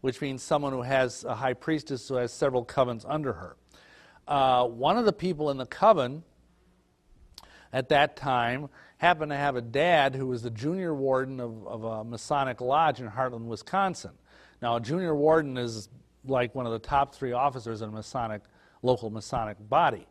which 0.05 0.21
means 0.21 0.43
someone 0.43 0.71
who 0.71 0.83
has 0.83 1.23
a 1.23 1.33
high 1.33 1.55
priestess 1.55 2.07
who 2.07 2.13
has 2.13 2.31
several 2.31 2.63
covens 2.63 3.03
under 3.09 3.33
her. 3.33 3.55
Uh, 4.27 4.63
one 4.63 4.99
of 4.99 5.05
the 5.05 5.11
people 5.11 5.49
in 5.49 5.57
the 5.57 5.65
coven 5.65 6.23
at 7.73 7.89
that 7.89 8.15
time 8.15 8.69
happened 8.97 9.31
to 9.31 9.35
have 9.35 9.55
a 9.55 9.61
dad 9.63 10.13
who 10.13 10.27
was 10.27 10.43
the 10.43 10.51
junior 10.51 10.93
warden 10.93 11.39
of, 11.39 11.65
of 11.65 11.83
a 11.85 12.03
Masonic 12.03 12.61
lodge 12.61 13.01
in 13.01 13.07
Hartland, 13.07 13.47
Wisconsin. 13.47 14.11
Now, 14.61 14.75
a 14.75 14.79
junior 14.79 15.15
warden 15.15 15.57
is 15.57 15.89
like 16.23 16.53
one 16.53 16.67
of 16.67 16.71
the 16.71 16.77
top 16.77 17.15
three 17.15 17.31
officers 17.31 17.81
in 17.81 17.89
a 17.89 17.91
Masonic, 17.91 18.43
local 18.83 19.09
Masonic 19.09 19.57
body. 19.69 20.05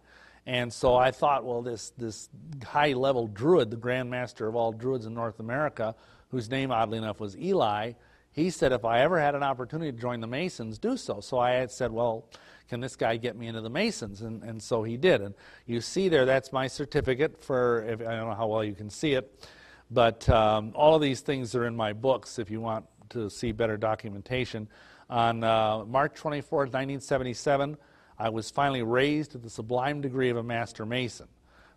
And 0.46 0.72
so 0.72 0.94
I 0.94 1.10
thought, 1.10 1.44
well, 1.44 1.62
this, 1.62 1.90
this 1.96 2.28
high 2.64 2.92
level 2.92 3.26
druid, 3.28 3.70
the 3.70 3.76
Grand 3.76 4.10
Master 4.10 4.46
of 4.46 4.54
all 4.54 4.72
druids 4.72 5.06
in 5.06 5.14
North 5.14 5.40
America, 5.40 5.94
whose 6.30 6.50
name, 6.50 6.70
oddly 6.70 6.98
enough, 6.98 7.18
was 7.18 7.36
Eli, 7.38 7.92
he 8.34 8.50
said 8.50 8.72
if 8.72 8.84
I 8.84 9.00
ever 9.00 9.20
had 9.20 9.34
an 9.36 9.44
opportunity 9.44 9.92
to 9.92 9.98
join 9.98 10.20
the 10.20 10.26
Masons, 10.26 10.78
do 10.78 10.96
so. 10.96 11.20
So 11.20 11.38
I 11.38 11.52
had 11.52 11.70
said, 11.70 11.92
well, 11.92 12.28
can 12.68 12.80
this 12.80 12.96
guy 12.96 13.16
get 13.16 13.36
me 13.36 13.46
into 13.46 13.60
the 13.60 13.70
Masons? 13.70 14.22
And, 14.22 14.42
and 14.42 14.60
so 14.60 14.82
he 14.82 14.96
did. 14.96 15.20
And 15.20 15.34
you 15.66 15.80
see 15.80 16.08
there, 16.08 16.26
that's 16.26 16.52
my 16.52 16.66
certificate 16.66 17.40
for, 17.40 17.84
if, 17.84 18.00
I 18.00 18.16
don't 18.16 18.28
know 18.28 18.34
how 18.34 18.48
well 18.48 18.64
you 18.64 18.74
can 18.74 18.90
see 18.90 19.12
it, 19.12 19.48
but 19.90 20.28
um, 20.28 20.72
all 20.74 20.96
of 20.96 21.00
these 21.00 21.20
things 21.20 21.54
are 21.54 21.66
in 21.66 21.76
my 21.76 21.92
books 21.92 22.40
if 22.40 22.50
you 22.50 22.60
want 22.60 22.86
to 23.10 23.30
see 23.30 23.52
better 23.52 23.76
documentation. 23.76 24.68
On 25.08 25.44
uh, 25.44 25.84
March 25.86 26.14
24, 26.14 26.60
1977, 26.60 27.76
I 28.18 28.28
was 28.28 28.50
finally 28.50 28.82
raised 28.82 29.32
to 29.32 29.38
the 29.38 29.50
sublime 29.50 30.00
degree 30.00 30.30
of 30.30 30.36
a 30.36 30.42
Master 30.42 30.86
Mason, 30.86 31.28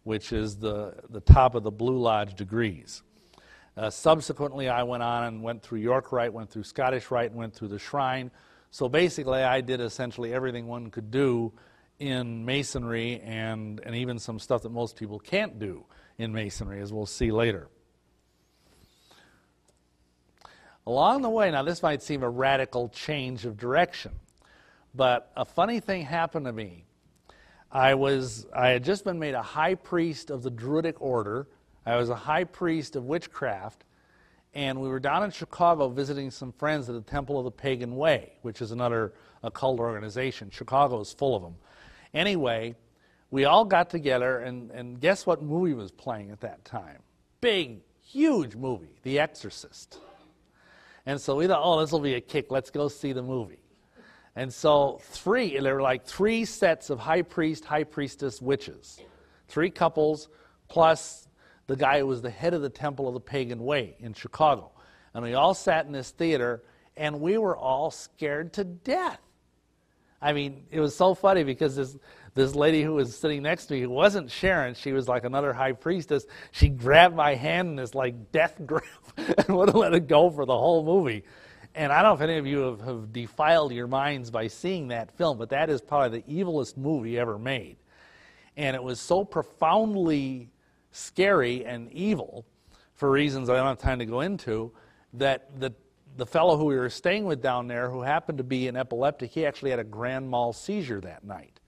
which 0.04 0.32
is 0.32 0.58
the, 0.58 0.96
the 1.10 1.22
top 1.22 1.56
of 1.56 1.64
the 1.64 1.72
Blue 1.72 1.98
Lodge 1.98 2.36
degrees. 2.36 3.02
Uh, 3.76 3.90
subsequently, 3.90 4.70
I 4.70 4.84
went 4.84 5.04
on 5.04 5.26
and 5.26 5.44
went 5.44 5.62
through 5.62 5.80
York 5.80 6.12
Rite, 6.12 6.34
went 6.34 6.50
through 6.50 6.64
Scottish 6.64 7.12
Rite, 7.12 7.32
and 7.32 7.40
went 7.40 7.54
through 7.54 7.68
the 7.68 7.80
Shrine. 7.80 8.32
So 8.72 8.90
basically, 8.90 9.44
I 9.44 9.62
did 9.62 9.82
essentially 9.82 10.34
everything 10.34 10.68
one 10.68 10.90
could 10.90 11.12
do 11.12 11.54
in 12.00 12.46
Masonry 12.46 13.22
and, 13.22 13.80
and 13.84 13.96
even 13.96 14.20
some 14.20 14.40
stuff 14.40 14.64
that 14.64 14.72
most 14.72 14.96
people 14.96 15.20
can't 15.20 15.60
do 15.60 15.86
in 16.18 16.34
Masonry, 16.34 16.82
as 16.82 16.92
we'll 16.92 17.06
see 17.06 17.32
later. 17.32 17.70
Along 20.86 21.22
the 21.22 21.30
way, 21.30 21.52
now 21.52 21.64
this 21.64 21.84
might 21.84 22.02
seem 22.02 22.24
a 22.24 22.30
radical 22.30 22.90
change 22.90 23.46
of 23.46 23.58
direction, 23.58 24.12
but 24.98 25.32
a 25.38 25.46
funny 25.46 25.80
thing 25.80 26.04
happened 26.04 26.46
to 26.48 26.54
me. 26.54 26.84
I 27.72 27.94
was 27.94 28.46
I 28.54 28.70
had 28.70 28.84
just 28.84 29.06
been 29.06 29.20
made 29.20 29.34
a 29.34 29.42
high 29.42 29.76
priest 29.76 30.30
of 30.30 30.44
the 30.44 30.50
Druidic 30.50 31.02
order 31.02 31.48
I 31.88 31.96
was 31.96 32.10
a 32.10 32.16
high 32.16 32.44
priest 32.44 32.98
of 32.98 33.06
witchcraft, 33.06 33.86
and 34.54 34.82
we 34.82 34.90
were 34.90 35.00
down 35.00 35.24
in 35.24 35.32
Chicago 35.32 35.88
visiting 35.88 36.30
some 36.30 36.52
friends 36.52 36.90
at 36.90 36.96
the 36.96 37.02
Temple 37.02 37.40
of 37.40 37.46
the 37.46 37.52
Pagan 37.52 37.96
Way, 37.96 38.34
which 38.42 38.62
is 38.62 38.72
another 38.72 39.14
occult 39.42 39.80
organization. 39.80 40.50
Chicago 40.50 41.00
is 41.00 41.14
full 41.14 41.34
of 41.34 41.44
them. 41.44 41.56
Anyway, 42.14 42.76
we 43.32 43.46
all 43.46 43.64
got 43.64 43.90
together, 43.90 44.40
and, 44.40 44.70
and 44.72 45.00
guess 45.00 45.26
what 45.26 45.42
movie 45.42 45.74
was 45.74 45.90
playing 45.92 46.30
at 46.32 46.42
that 46.42 46.66
time? 46.66 47.00
Big, 47.40 47.80
huge 48.02 48.58
movie, 48.58 49.00
The 49.04 49.20
Exorcist. 49.20 50.02
And 51.06 51.22
so 51.22 51.38
we 51.38 51.48
thought, 51.48 51.62
oh, 51.64 51.80
this 51.80 51.94
will 51.94 52.02
be 52.02 52.16
a 52.16 52.22
kick. 52.22 52.52
Let's 52.52 52.70
go 52.70 52.90
see 52.90 53.14
the 53.14 53.24
movie. 53.24 53.60
And 54.38 54.54
so 54.54 55.00
three, 55.02 55.60
there 55.60 55.74
were 55.74 55.82
like 55.82 56.06
three 56.06 56.46
sets 56.46 56.92
of 56.92 57.00
high 57.00 57.24
priest, 57.24 57.66
high 57.66 57.84
priestess 57.84 58.40
witches, 58.40 59.02
three 59.48 59.72
couples, 59.72 60.30
plus 60.68 61.28
the 61.66 61.76
guy 61.76 61.98
who 61.98 62.06
was 62.06 62.22
the 62.22 62.30
head 62.30 62.54
of 62.54 62.62
the 62.62 62.70
Temple 62.70 63.08
of 63.08 63.16
the 63.16 63.20
Pagan 63.20 63.64
Way 63.64 63.96
in 63.98 64.14
Chicago. 64.14 64.74
And 65.16 65.24
we 65.24 65.34
all 65.34 65.56
sat 65.56 65.88
in 65.88 65.92
this 65.92 66.12
theater, 66.12 66.62
and 66.96 67.20
we 67.20 67.40
were 67.40 67.58
all 67.58 67.90
scared 67.90 68.54
to 68.54 68.64
death. 68.64 69.20
I 70.22 70.34
mean, 70.34 70.68
it 70.70 70.82
was 70.82 70.96
so 70.96 71.16
funny 71.16 71.44
because 71.44 71.76
this 71.76 71.98
this 72.36 72.54
lady 72.54 72.84
who 72.84 72.94
was 72.94 73.18
sitting 73.18 73.42
next 73.42 73.66
to 73.66 73.74
me, 73.74 73.82
who 73.82 73.90
wasn't 73.90 74.30
Sharon, 74.30 74.76
she 74.76 74.92
was 74.92 75.08
like 75.08 75.24
another 75.24 75.52
high 75.52 75.72
priestess. 75.72 76.28
She 76.52 76.70
grabbed 76.70 77.16
my 77.16 77.34
hand 77.34 77.70
in 77.70 77.76
this 77.76 77.96
like 77.96 78.32
death 78.32 78.62
grip 78.64 78.84
and 79.18 79.58
wouldn't 79.58 79.76
let 79.76 79.96
it 79.96 80.08
go 80.08 80.30
for 80.30 80.46
the 80.46 80.56
whole 80.56 80.86
movie. 80.86 81.24
And 81.78 81.94
I 81.94 82.02
don't 82.02 82.12
know 82.12 82.26
if 82.26 82.30
any 82.30 82.40
of 82.40 82.48
you 82.48 82.60
have, 82.60 82.82
have 82.82 83.14
defiled 83.14 83.72
your 83.72 83.88
minds 83.88 84.32
by 84.32 84.48
seeing 84.48 84.88
that 84.88 85.12
film, 85.12 85.38
but 85.38 85.50
that 85.50 85.70
is 85.70 85.80
probably 85.80 86.22
the 86.22 86.44
evilest 86.44 86.76
movie 86.76 87.20
ever 87.20 87.38
made. 87.38 87.78
And 88.58 88.76
it 88.76 88.82
was 88.82 89.00
so 89.00 89.24
profoundly 89.24 90.50
scary 90.92 91.66
and 91.66 91.92
evil, 91.94 92.46
for 92.96 93.12
reasons 93.12 93.50
I 93.50 93.56
don't 93.58 93.68
have 93.68 93.78
time 93.78 94.00
to 94.00 94.06
go 94.06 94.22
into, 94.22 94.72
that 95.14 95.60
the 95.60 95.72
the 96.18 96.26
fellow 96.26 96.58
who 96.58 96.66
we 96.66 96.76
were 96.76 96.90
staying 96.90 97.26
with 97.26 97.42
down 97.42 97.68
there, 97.68 97.90
who 97.90 98.02
happened 98.02 98.40
to 98.40 98.44
be 98.44 98.68
an 98.68 98.76
epileptic, 98.76 99.32
he 99.32 99.46
actually 99.46 99.70
had 99.70 99.80
a 99.80 99.84
grand 99.84 100.28
mal 100.28 100.52
seizure 100.52 101.00
that 101.02 101.24
night. 101.24 101.60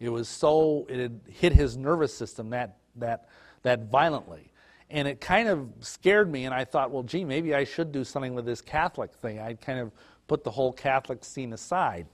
It 0.00 0.08
was 0.08 0.28
so, 0.28 0.86
it 0.88 0.98
had 0.98 1.20
hit 1.28 1.52
his 1.52 1.76
nervous 1.76 2.14
system 2.14 2.50
that, 2.50 2.78
that, 2.96 3.28
that 3.62 3.90
violently. 3.90 4.47
And 4.90 5.06
it 5.06 5.20
kind 5.20 5.48
of 5.48 5.68
scared 5.80 6.30
me, 6.30 6.46
and 6.46 6.54
I 6.54 6.64
thought, 6.64 6.90
well, 6.90 7.02
gee, 7.02 7.24
maybe 7.24 7.54
I 7.54 7.64
should 7.64 7.92
do 7.92 8.04
something 8.04 8.34
with 8.34 8.46
this 8.46 8.62
Catholic 8.62 9.12
thing. 9.12 9.38
I'd 9.38 9.60
kind 9.60 9.78
of 9.78 9.92
put 10.26 10.44
the 10.44 10.50
whole 10.50 10.72
Catholic 10.72 11.24
scene 11.24 11.52
aside. 11.52 12.06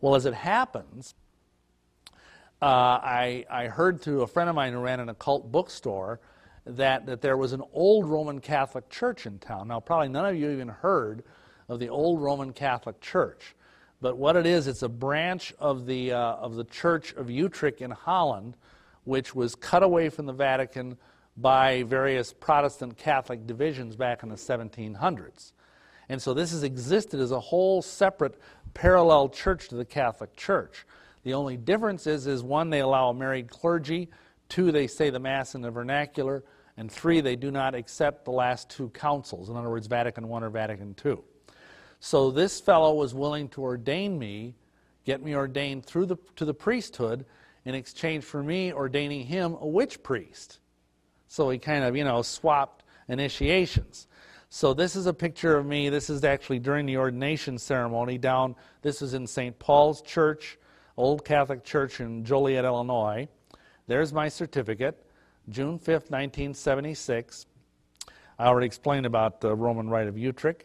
Well, 0.00 0.14
as 0.14 0.26
it 0.26 0.34
happens, 0.34 1.14
uh, 2.62 2.64
I, 3.02 3.46
I 3.50 3.66
heard 3.66 4.00
through 4.00 4.22
a 4.22 4.26
friend 4.26 4.48
of 4.48 4.54
mine 4.54 4.72
who 4.72 4.80
ran 4.80 5.00
an 5.00 5.08
occult 5.08 5.50
bookstore 5.50 6.20
that, 6.66 7.06
that 7.06 7.20
there 7.20 7.36
was 7.36 7.52
an 7.52 7.62
old 7.72 8.06
Roman 8.08 8.40
Catholic 8.40 8.88
church 8.90 9.26
in 9.26 9.38
town. 9.38 9.68
Now, 9.68 9.80
probably 9.80 10.08
none 10.08 10.26
of 10.26 10.36
you 10.36 10.50
even 10.50 10.68
heard 10.68 11.24
of 11.68 11.78
the 11.78 11.88
old 11.88 12.20
Roman 12.20 12.52
Catholic 12.52 13.00
Church. 13.00 13.54
But 14.00 14.16
what 14.16 14.36
it 14.36 14.46
is, 14.46 14.66
it's 14.66 14.82
a 14.82 14.88
branch 14.88 15.54
of 15.58 15.86
the, 15.86 16.12
uh, 16.12 16.34
of 16.34 16.54
the 16.54 16.64
Church 16.64 17.12
of 17.14 17.30
Utrecht 17.30 17.80
in 17.80 17.90
Holland, 17.90 18.56
which 19.04 19.34
was 19.34 19.54
cut 19.54 19.82
away 19.82 20.08
from 20.08 20.26
the 20.26 20.32
Vatican 20.32 20.96
by 21.40 21.82
various 21.84 22.32
Protestant 22.32 22.96
Catholic 22.96 23.46
divisions 23.46 23.96
back 23.96 24.22
in 24.22 24.28
the 24.28 24.34
1700s. 24.34 25.52
And 26.08 26.20
so 26.20 26.34
this 26.34 26.50
has 26.50 26.64
existed 26.64 27.20
as 27.20 27.30
a 27.30 27.40
whole 27.40 27.82
separate 27.82 28.38
parallel 28.74 29.28
church 29.28 29.68
to 29.68 29.76
the 29.76 29.84
Catholic 29.84 30.36
Church. 30.36 30.84
The 31.22 31.34
only 31.34 31.56
difference 31.56 32.06
is, 32.06 32.26
is 32.26 32.42
one, 32.42 32.70
they 32.70 32.80
allow 32.80 33.10
a 33.10 33.14
married 33.14 33.48
clergy, 33.48 34.08
two, 34.48 34.72
they 34.72 34.86
say 34.86 35.10
the 35.10 35.18
Mass 35.18 35.54
in 35.54 35.60
the 35.60 35.70
vernacular, 35.70 36.44
and 36.76 36.90
three, 36.90 37.20
they 37.20 37.36
do 37.36 37.50
not 37.50 37.74
accept 37.74 38.24
the 38.24 38.30
last 38.30 38.70
two 38.70 38.88
councils, 38.90 39.50
in 39.50 39.56
other 39.56 39.70
words, 39.70 39.86
Vatican 39.86 40.24
I 40.24 40.28
or 40.28 40.50
Vatican 40.50 40.96
II. 41.04 41.18
So 42.00 42.30
this 42.30 42.60
fellow 42.60 42.94
was 42.94 43.14
willing 43.14 43.48
to 43.50 43.62
ordain 43.62 44.18
me, 44.18 44.54
get 45.04 45.22
me 45.22 45.34
ordained 45.34 45.84
through 45.84 46.06
the, 46.06 46.16
to 46.36 46.44
the 46.44 46.54
priesthood 46.54 47.26
in 47.64 47.74
exchange 47.74 48.24
for 48.24 48.42
me 48.42 48.72
ordaining 48.72 49.26
him 49.26 49.56
a 49.60 49.66
witch 49.66 50.02
priest. 50.02 50.58
So 51.30 51.46
we 51.46 51.58
kind 51.58 51.84
of, 51.84 51.96
you 51.96 52.02
know, 52.02 52.22
swapped 52.22 52.82
initiations. 53.06 54.08
So 54.48 54.74
this 54.74 54.96
is 54.96 55.06
a 55.06 55.14
picture 55.14 55.56
of 55.56 55.64
me. 55.64 55.88
This 55.88 56.10
is 56.10 56.24
actually 56.24 56.58
during 56.58 56.86
the 56.86 56.96
ordination 56.96 57.56
ceremony 57.56 58.18
down. 58.18 58.56
This 58.82 59.00
is 59.00 59.14
in 59.14 59.28
St. 59.28 59.56
Paul's 59.60 60.02
Church, 60.02 60.58
Old 60.96 61.24
Catholic 61.24 61.62
Church 61.62 62.00
in 62.00 62.24
Joliet, 62.24 62.64
Illinois. 62.64 63.28
There's 63.86 64.12
my 64.12 64.28
certificate, 64.28 65.06
June 65.48 65.78
5th, 65.78 66.10
1976. 66.10 67.46
I 68.36 68.46
already 68.46 68.66
explained 68.66 69.06
about 69.06 69.40
the 69.40 69.54
Roman 69.54 69.88
Rite 69.88 70.08
of 70.08 70.18
Utrecht. 70.18 70.64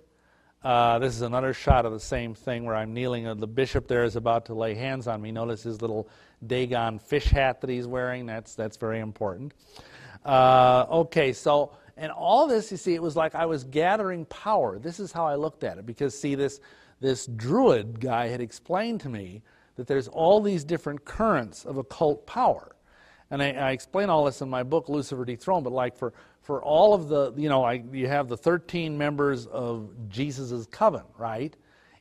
Uh, 0.63 0.97
this 0.97 1.13
is 1.13 1.21
another 1.21 1.53
shot 1.53 1.85
of 1.85 1.91
the 1.91 1.99
same 1.99 2.33
thing 2.33 2.65
where 2.65 2.75
I'm 2.75 2.91
kneeling. 2.91 3.25
The 3.37 3.45
bishop 3.45 3.87
there 3.87 4.03
is 4.03 4.15
about 4.15 4.47
to 4.47 4.55
lay 4.55 4.73
hands 4.73 5.07
on 5.07 5.21
me. 5.21 5.31
Notice 5.31 5.61
his 5.61 5.79
little 5.79 6.09
Dagon 6.47 6.97
fish 6.97 7.25
hat 7.25 7.61
that 7.61 7.69
he's 7.69 7.85
wearing. 7.85 8.25
That's, 8.25 8.55
that's 8.55 8.77
very 8.77 8.99
important. 8.99 9.53
Uh, 10.25 10.87
okay, 10.89 11.31
so, 11.31 11.71
and 11.95 12.11
all 12.11 12.47
this, 12.47 12.71
you 12.71 12.77
see, 12.77 12.95
it 12.95 13.01
was 13.01 13.15
like 13.15 13.35
I 13.35 13.45
was 13.45 13.63
gathering 13.63 14.25
power. 14.25 14.79
This 14.79 14.99
is 14.99 15.11
how 15.11 15.27
I 15.27 15.35
looked 15.35 15.63
at 15.63 15.77
it. 15.77 15.85
Because, 15.85 16.19
see, 16.19 16.35
this, 16.35 16.59
this 16.99 17.27
druid 17.27 17.99
guy 17.99 18.27
had 18.27 18.41
explained 18.41 19.01
to 19.01 19.09
me 19.09 19.43
that 19.75 19.87
there's 19.87 20.07
all 20.07 20.41
these 20.41 20.63
different 20.63 21.05
currents 21.05 21.63
of 21.65 21.77
occult 21.77 22.25
power. 22.25 22.75
And 23.29 23.41
I, 23.41 23.51
I 23.51 23.71
explain 23.71 24.09
all 24.09 24.25
this 24.25 24.41
in 24.41 24.49
my 24.49 24.63
book, 24.63 24.89
Lucifer 24.89 25.25
Dethroned, 25.25 25.63
but 25.63 25.73
like 25.73 25.95
for, 25.95 26.13
for 26.41 26.63
all 26.63 26.93
of 26.93 27.07
the, 27.07 27.33
you 27.35 27.49
know, 27.49 27.63
I, 27.63 27.83
you 27.91 28.07
have 28.07 28.27
the 28.27 28.37
13 28.37 28.97
members 28.97 29.45
of 29.47 29.89
Jesus' 30.09 30.65
coven, 30.67 31.03
right? 31.17 31.55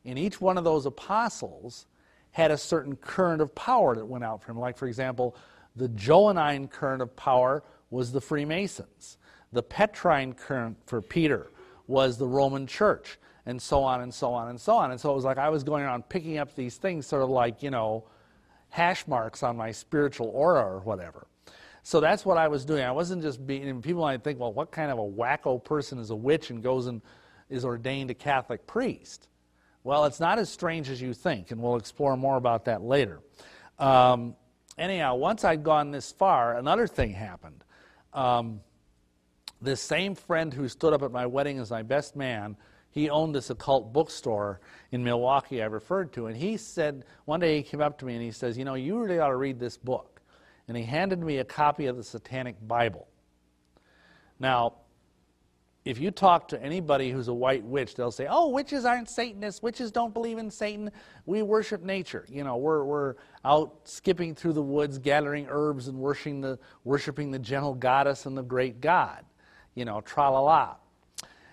And 0.05 0.19
each 0.19 0.41
one 0.41 0.59
of 0.59 0.65
those 0.65 0.87
apostles 0.87 1.87
had 2.31 2.51
a 2.51 2.59
certain 2.59 2.97
current 2.97 3.41
of 3.41 3.55
power 3.55 3.95
that 3.95 4.05
went 4.05 4.25
out 4.25 4.43
from 4.43 4.57
him. 4.57 4.61
Like, 4.61 4.77
for 4.77 4.87
example, 4.87 5.37
the 5.77 5.89
Johannine 5.89 6.69
current 6.69 7.03
of 7.03 7.15
power 7.17 7.63
was 7.91 8.13
the 8.13 8.21
Freemasons. 8.21 9.19
The 9.53 9.63
Petrine 9.63 10.33
current 10.33 10.77
for 10.87 11.01
Peter 11.01 11.51
was 11.87 12.19
the 12.19 12.27
Roman 12.27 12.67
Church, 12.67 13.19
and 13.47 13.61
so 13.61 13.83
on 13.83 14.01
and 14.01 14.13
so 14.13 14.33
on 14.33 14.49
and 14.49 14.61
so 14.61 14.75
on. 14.77 14.91
And 14.91 15.01
so 15.01 15.13
it 15.13 15.15
was 15.15 15.25
like 15.25 15.39
I 15.39 15.49
was 15.49 15.63
going 15.63 15.85
around 15.85 16.09
picking 16.09 16.39
up 16.39 16.55
these 16.55 16.77
things, 16.77 17.07
sort 17.07 17.23
of 17.23 17.31
like, 17.31 17.63
you 17.63 17.71
know, 17.71 18.05
hash 18.71 19.07
marks 19.07 19.43
on 19.43 19.57
my 19.57 19.71
spiritual 19.71 20.29
aura 20.29 20.65
or 20.65 20.81
whatever. 20.81 21.27
So 21.85 22.01
that's 22.01 22.25
what 22.25 22.39
I 22.39 22.49
was 22.49 22.65
doing. 22.65 22.83
I 22.83 22.91
wasn't 22.93 23.23
just 23.23 23.47
being, 23.47 23.69
and 23.69 23.83
people 23.83 24.01
might 24.01 24.25
think, 24.25 24.41
well, 24.41 24.53
what 24.53 24.71
kind 24.71 24.91
of 24.91 24.99
a 24.99 25.03
wacko 25.03 25.63
person 25.63 25.99
is 25.99 26.11
a 26.11 26.17
witch 26.17 26.51
and 26.51 26.63
goes 26.63 26.87
and 26.87 27.03
is 27.51 27.65
ordained 27.65 28.11
a 28.11 28.15
Catholic 28.15 28.67
priest? 28.67 29.29
Well, 29.85 30.07
it's 30.07 30.19
not 30.19 30.39
as 30.39 30.49
strange 30.49 30.89
as 30.89 31.03
you 31.03 31.13
think, 31.13 31.51
and 31.51 31.63
we'll 31.63 31.77
explore 31.77 32.17
more 32.17 32.39
about 32.39 32.65
that 32.65 32.81
later. 32.81 33.21
Um, 33.79 34.35
anyhow, 34.79 35.17
once 35.17 35.45
I'd 35.45 35.63
gone 35.63 35.91
this 35.91 36.11
far, 36.11 36.57
another 36.57 36.87
thing 36.87 37.13
happened. 37.13 37.63
Um, 38.15 38.61
this 39.61 39.81
same 39.81 40.15
friend 40.15 40.53
who 40.53 40.69
stood 40.69 40.93
up 40.93 41.03
at 41.03 41.11
my 41.11 41.27
wedding 41.27 41.59
as 41.59 41.71
my 41.71 41.83
best 41.83 42.17
man, 42.17 42.57
he 42.91 43.11
owned 43.11 43.35
this 43.35 43.51
occult 43.51 43.93
bookstore 43.93 44.61
in 44.93 45.03
Milwaukee 45.03 45.63
I 45.63 45.67
referred 45.67 46.13
to, 46.13 46.27
and 46.27 46.37
he 46.37 46.57
said, 46.57 47.05
one 47.25 47.41
day 47.41 47.57
he 47.57 47.63
came 47.63 47.81
up 47.81 47.99
to 47.99 48.05
me 48.05 48.15
and 48.15 48.23
he 48.23 48.31
says, 48.31 48.57
You 48.57 48.65
know, 48.65 48.75
you 48.75 48.99
really 48.99 49.19
ought 49.19 49.29
to 49.29 49.37
read 49.37 49.59
this 49.59 49.77
book 49.77 50.15
and 50.69 50.77
he 50.77 50.83
handed 50.85 51.21
me 51.21 51.39
a 51.39 51.45
copy 51.45 51.87
of 51.87 51.97
the 51.97 52.05
Satanic 52.05 52.57
Bible. 52.67 53.07
Now, 54.39 54.75
if 55.85 55.99
you 55.99 56.11
talk 56.11 56.49
to 56.49 56.63
anybody 56.63 57.11
who's 57.11 57.29
a 57.29 57.35
white 57.35 57.63
witch, 57.63 57.95
they'll 57.95 58.11
say, 58.11 58.27
"Oh, 58.29 58.49
witches 58.49 58.85
aren't 58.85 59.09
Satanists. 59.09 59.63
Witches 59.63 59.93
don't 59.93 60.15
believe 60.15 60.39
in 60.39 60.51
Satan. 60.51 60.91
We 61.27 61.43
worship 61.43 61.83
nature. 61.83 62.25
You 62.29 62.45
know, 62.45 62.57
we're 62.57 62.85
we're 62.85 63.15
out 63.45 63.81
skipping 63.85 64.35
through 64.35 64.55
the 64.55 64.63
woods, 64.63 64.99
gathering 64.99 65.47
herbs, 65.51 65.89
and 65.89 65.99
worshiping 65.99 66.41
the 66.41 66.59
worshiping 66.85 67.31
the 67.31 67.39
gentle 67.39 67.75
goddess 67.75 68.25
and 68.27 68.37
the 68.37 68.43
great 68.43 68.81
God. 68.81 69.25
You 69.75 69.85
know, 69.85 70.01
tra 70.01 70.31
la 70.31 70.41
la." 70.41 70.77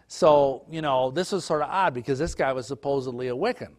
So, 0.08 0.65
you 0.70 0.82
know, 0.82 1.10
this 1.10 1.32
was 1.32 1.46
sort 1.46 1.62
of 1.62 1.70
odd 1.70 1.94
because 1.94 2.20
this 2.20 2.36
guy 2.36 2.52
was 2.52 2.67
supposedly 2.67 3.30
a 3.30 3.36
Wiccan. 3.36 3.76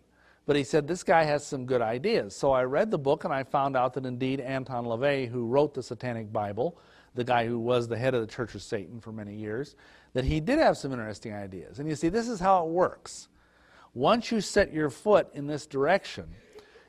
But 0.47 0.57
he 0.57 0.65
said, 0.65 0.89
This 0.89 1.03
guy 1.03 1.25
has 1.25 1.47
some 1.47 1.67
good 1.67 1.83
ideas. 1.83 2.35
So 2.35 2.53
I 2.53 2.65
read 2.65 2.91
the 2.91 2.99
book 2.99 3.25
and 3.25 3.33
I 3.33 3.45
found 3.45 3.77
out 3.77 3.93
that 3.95 4.07
indeed 4.07 4.41
Anton 4.41 4.87
LaVey, 4.87 5.29
who 5.29 5.47
wrote 5.47 5.75
the 5.75 5.83
Satanic 5.83 6.33
Bible, 6.33 6.79
the 7.15 7.25
guy 7.25 7.47
who 7.47 7.59
was 7.59 7.87
the 7.87 7.99
head 7.99 8.15
of 8.15 8.23
the 8.23 8.27
Church 8.27 8.55
of 8.55 8.63
Satan 8.63 8.99
for 8.99 9.13
many 9.13 9.35
years, 9.35 9.77
that 10.15 10.25
he 10.25 10.41
did 10.41 10.59
have 10.59 10.77
some 10.77 10.93
interesting 10.93 11.33
ideas. 11.33 11.79
And 11.79 11.89
you 11.89 11.95
see, 11.95 12.09
this 12.09 12.29
is 12.29 12.41
how 12.41 12.67
it 12.67 12.71
works. 12.71 13.29
Once 13.95 14.31
you 14.31 14.41
set 14.41 14.73
your 14.73 14.91
foot 14.91 15.29
in 15.35 15.47
this 15.47 15.67
direction, 15.67 16.29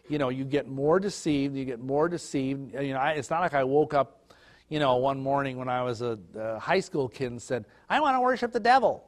you 0.09 0.17
know, 0.17 0.29
you 0.29 0.43
get 0.43 0.67
more 0.67 0.99
deceived, 0.99 1.55
you 1.55 1.65
get 1.65 1.79
more 1.79 2.09
deceived. 2.09 2.73
You 2.73 2.93
know, 2.93 2.99
I, 2.99 3.11
it's 3.11 3.29
not 3.29 3.41
like 3.41 3.53
I 3.53 3.63
woke 3.63 3.93
up, 3.93 4.33
you 4.69 4.79
know, 4.79 4.97
one 4.97 5.21
morning 5.21 5.57
when 5.57 5.69
I 5.69 5.83
was 5.83 6.01
a, 6.01 6.17
a 6.35 6.59
high 6.59 6.79
school 6.79 7.07
kid 7.07 7.31
and 7.31 7.41
said, 7.41 7.65
I 7.89 7.99
want 7.99 8.15
to 8.15 8.21
worship 8.21 8.51
the 8.51 8.59
devil. 8.59 9.03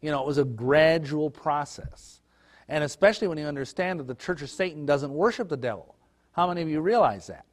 You 0.00 0.10
know, 0.10 0.20
it 0.20 0.26
was 0.26 0.38
a 0.38 0.44
gradual 0.44 1.30
process. 1.30 2.20
And 2.68 2.84
especially 2.84 3.28
when 3.28 3.38
you 3.38 3.46
understand 3.46 4.00
that 4.00 4.06
the 4.06 4.14
Church 4.14 4.42
of 4.42 4.50
Satan 4.50 4.86
doesn't 4.86 5.12
worship 5.12 5.48
the 5.48 5.56
devil. 5.56 5.94
How 6.32 6.46
many 6.48 6.62
of 6.62 6.68
you 6.68 6.80
realize 6.80 7.26
that? 7.26 7.44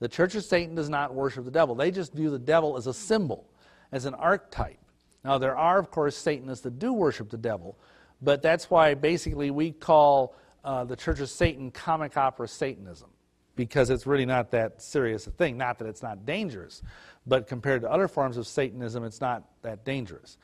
The 0.00 0.08
Church 0.08 0.34
of 0.34 0.42
Satan 0.42 0.74
does 0.74 0.88
not 0.88 1.14
worship 1.14 1.44
the 1.44 1.50
devil. 1.50 1.74
They 1.74 1.90
just 1.90 2.12
view 2.12 2.30
the 2.30 2.38
devil 2.38 2.76
as 2.76 2.86
a 2.86 2.94
symbol, 2.94 3.46
as 3.92 4.04
an 4.06 4.14
archetype. 4.14 4.78
Now, 5.24 5.38
there 5.38 5.56
are, 5.56 5.78
of 5.78 5.90
course, 5.90 6.16
Satanists 6.16 6.62
that 6.64 6.78
do 6.78 6.92
worship 6.92 7.30
the 7.30 7.38
devil, 7.38 7.78
but 8.20 8.42
that's 8.42 8.70
why 8.70 8.94
basically 8.94 9.50
we 9.50 9.72
call 9.72 10.34
uh, 10.64 10.84
the 10.84 10.96
Church 10.96 11.20
of 11.20 11.30
Satan 11.30 11.70
comic 11.70 12.16
opera 12.16 12.48
Satanism. 12.48 13.10
because 13.56 13.90
it's 13.90 14.06
really 14.06 14.26
not 14.26 14.50
that 14.52 14.80
serious 14.80 15.26
a 15.26 15.30
thing. 15.30 15.56
Not 15.56 15.78
that 15.78 15.86
it's 15.86 16.02
not 16.02 16.24
dangerous, 16.24 16.82
but 17.26 17.46
compared 17.46 17.82
to 17.82 17.90
other 17.90 18.08
forms 18.08 18.36
of 18.36 18.46
Satanism, 18.46 19.04
it's 19.04 19.20
not 19.20 19.44
that 19.62 19.84
dangerous. 19.84 20.38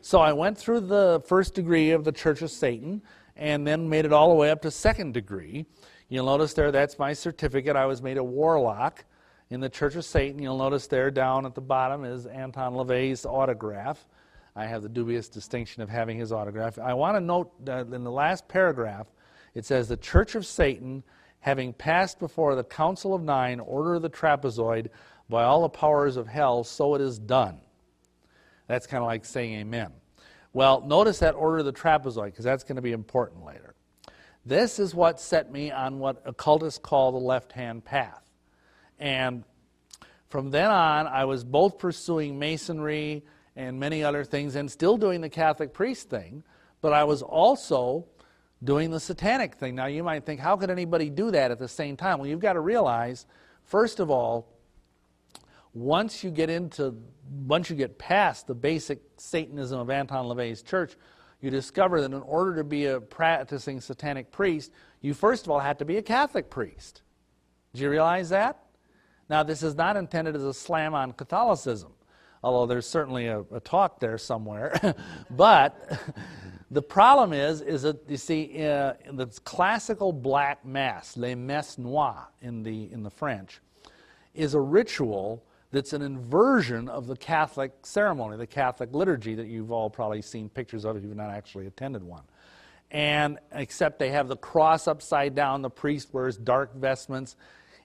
So 0.00 0.20
I 0.20 0.32
went 0.32 0.58
through 0.58 0.80
the 0.80 1.22
first 1.26 1.54
degree 1.54 1.90
of 1.90 2.04
the 2.04 2.12
Church 2.12 2.42
of 2.42 2.50
Satan 2.50 3.02
and 3.36 3.66
then 3.66 3.88
made 3.88 4.04
it 4.04 4.12
all 4.12 4.28
the 4.28 4.34
way 4.34 4.50
up 4.50 4.62
to 4.62 4.70
second 4.70 5.14
degree. 5.14 5.64
You'll 6.08 6.26
notice 6.26 6.54
there 6.54 6.70
that's 6.70 6.98
my 6.98 7.12
certificate. 7.12 7.76
I 7.76 7.86
was 7.86 8.02
made 8.02 8.18
a 8.18 8.24
warlock 8.24 9.04
in 9.50 9.60
the 9.60 9.68
Church 9.68 9.96
of 9.96 10.04
Satan. 10.04 10.42
You'll 10.42 10.58
notice 10.58 10.86
there 10.86 11.10
down 11.10 11.46
at 11.46 11.54
the 11.54 11.60
bottom 11.60 12.04
is 12.04 12.26
Anton 12.26 12.74
LaVey's 12.74 13.24
autograph. 13.24 14.06
I 14.54 14.66
have 14.66 14.82
the 14.82 14.88
dubious 14.88 15.28
distinction 15.28 15.82
of 15.82 15.88
having 15.88 16.18
his 16.18 16.32
autograph. 16.32 16.78
I 16.78 16.94
want 16.94 17.16
to 17.16 17.20
note 17.20 17.64
that 17.64 17.86
in 17.88 18.04
the 18.04 18.10
last 18.10 18.48
paragraph, 18.48 19.06
it 19.54 19.64
says, 19.64 19.88
The 19.88 19.96
Church 19.96 20.34
of 20.34 20.44
Satan, 20.44 21.02
having 21.40 21.72
passed 21.72 22.18
before 22.18 22.54
the 22.54 22.64
Council 22.64 23.14
of 23.14 23.22
Nine, 23.22 23.60
order 23.60 23.94
of 23.94 24.02
the 24.02 24.10
trapezoid, 24.10 24.88
by 25.28 25.44
all 25.44 25.62
the 25.62 25.68
powers 25.68 26.16
of 26.16 26.26
hell, 26.26 26.64
so 26.64 26.94
it 26.94 27.00
is 27.00 27.18
done. 27.18 27.60
That's 28.66 28.86
kind 28.86 29.02
of 29.02 29.06
like 29.06 29.24
saying 29.24 29.54
amen. 29.54 29.92
Well, 30.52 30.82
notice 30.82 31.20
that 31.20 31.34
order 31.34 31.58
of 31.58 31.64
the 31.64 31.72
trapezoid, 31.72 32.26
because 32.26 32.44
that's 32.44 32.64
going 32.64 32.76
to 32.76 32.82
be 32.82 32.92
important 32.92 33.44
later. 33.44 33.74
This 34.44 34.78
is 34.78 34.94
what 34.94 35.20
set 35.20 35.50
me 35.50 35.70
on 35.70 35.98
what 35.98 36.22
occultists 36.26 36.78
call 36.78 37.12
the 37.12 37.18
left 37.18 37.52
hand 37.52 37.84
path. 37.84 38.22
And 38.98 39.44
from 40.28 40.50
then 40.50 40.70
on, 40.70 41.06
I 41.06 41.24
was 41.24 41.44
both 41.44 41.78
pursuing 41.78 42.38
Masonry 42.38 43.24
and 43.56 43.78
many 43.78 44.02
other 44.02 44.24
things 44.24 44.56
and 44.56 44.70
still 44.70 44.96
doing 44.96 45.20
the 45.20 45.28
Catholic 45.28 45.72
priest 45.72 46.08
thing, 46.08 46.42
but 46.80 46.92
I 46.92 47.04
was 47.04 47.22
also 47.22 48.06
doing 48.64 48.90
the 48.90 49.00
satanic 49.00 49.56
thing. 49.56 49.74
Now, 49.74 49.86
you 49.86 50.02
might 50.02 50.24
think, 50.24 50.40
how 50.40 50.56
could 50.56 50.70
anybody 50.70 51.10
do 51.10 51.30
that 51.30 51.50
at 51.50 51.58
the 51.58 51.68
same 51.68 51.96
time? 51.96 52.18
Well, 52.18 52.28
you've 52.28 52.40
got 52.40 52.54
to 52.54 52.60
realize, 52.60 53.26
first 53.64 54.00
of 54.00 54.10
all, 54.10 54.48
once 55.74 56.22
you 56.22 56.30
get 56.30 56.50
into, 56.50 56.94
once 57.46 57.70
you 57.70 57.76
get 57.76 57.98
past 57.98 58.46
the 58.46 58.54
basic 58.54 59.00
Satanism 59.16 59.80
of 59.80 59.90
Anton 59.90 60.26
LaVey's 60.26 60.62
church, 60.62 60.96
you 61.40 61.50
discover 61.50 62.00
that 62.00 62.12
in 62.12 62.22
order 62.22 62.54
to 62.56 62.64
be 62.64 62.86
a 62.86 63.00
practicing 63.00 63.80
satanic 63.80 64.30
priest, 64.30 64.70
you 65.00 65.12
first 65.12 65.46
of 65.46 65.50
all 65.50 65.58
had 65.58 65.78
to 65.78 65.84
be 65.84 65.96
a 65.96 66.02
Catholic 66.02 66.50
priest. 66.50 67.02
Do 67.74 67.82
you 67.82 67.90
realize 67.90 68.28
that? 68.28 68.62
Now, 69.28 69.42
this 69.42 69.62
is 69.62 69.74
not 69.74 69.96
intended 69.96 70.36
as 70.36 70.44
a 70.44 70.54
slam 70.54 70.94
on 70.94 71.12
Catholicism, 71.12 71.92
although 72.42 72.66
there's 72.66 72.86
certainly 72.86 73.26
a, 73.26 73.40
a 73.52 73.60
talk 73.60 74.00
there 74.00 74.18
somewhere. 74.18 74.94
but 75.30 75.98
the 76.70 76.82
problem 76.82 77.32
is, 77.32 77.60
is 77.60 77.82
that 77.82 78.08
you 78.08 78.16
see, 78.16 78.66
uh, 78.66 78.94
the 79.12 79.26
classical 79.44 80.12
black 80.12 80.64
mass, 80.64 81.16
les 81.16 81.34
messes 81.34 81.78
noires 81.78 82.26
in 82.40 82.62
the 82.62 82.90
in 82.92 83.02
the 83.02 83.10
French, 83.10 83.60
is 84.34 84.54
a 84.54 84.60
ritual 84.60 85.44
that's 85.72 85.94
an 85.94 86.02
inversion 86.02 86.88
of 86.88 87.06
the 87.06 87.16
Catholic 87.16 87.72
ceremony, 87.82 88.36
the 88.36 88.46
Catholic 88.46 88.92
liturgy 88.92 89.34
that 89.34 89.46
you've 89.46 89.72
all 89.72 89.88
probably 89.88 90.20
seen 90.20 90.48
pictures 90.48 90.84
of 90.84 90.96
if 90.96 91.02
you've 91.02 91.16
not 91.16 91.30
actually 91.30 91.66
attended 91.66 92.02
one. 92.02 92.22
And 92.90 93.38
except 93.52 93.98
they 93.98 94.10
have 94.10 94.28
the 94.28 94.36
cross 94.36 94.86
upside 94.86 95.34
down, 95.34 95.62
the 95.62 95.70
priest 95.70 96.10
wears 96.12 96.36
dark 96.36 96.74
vestments, 96.74 97.36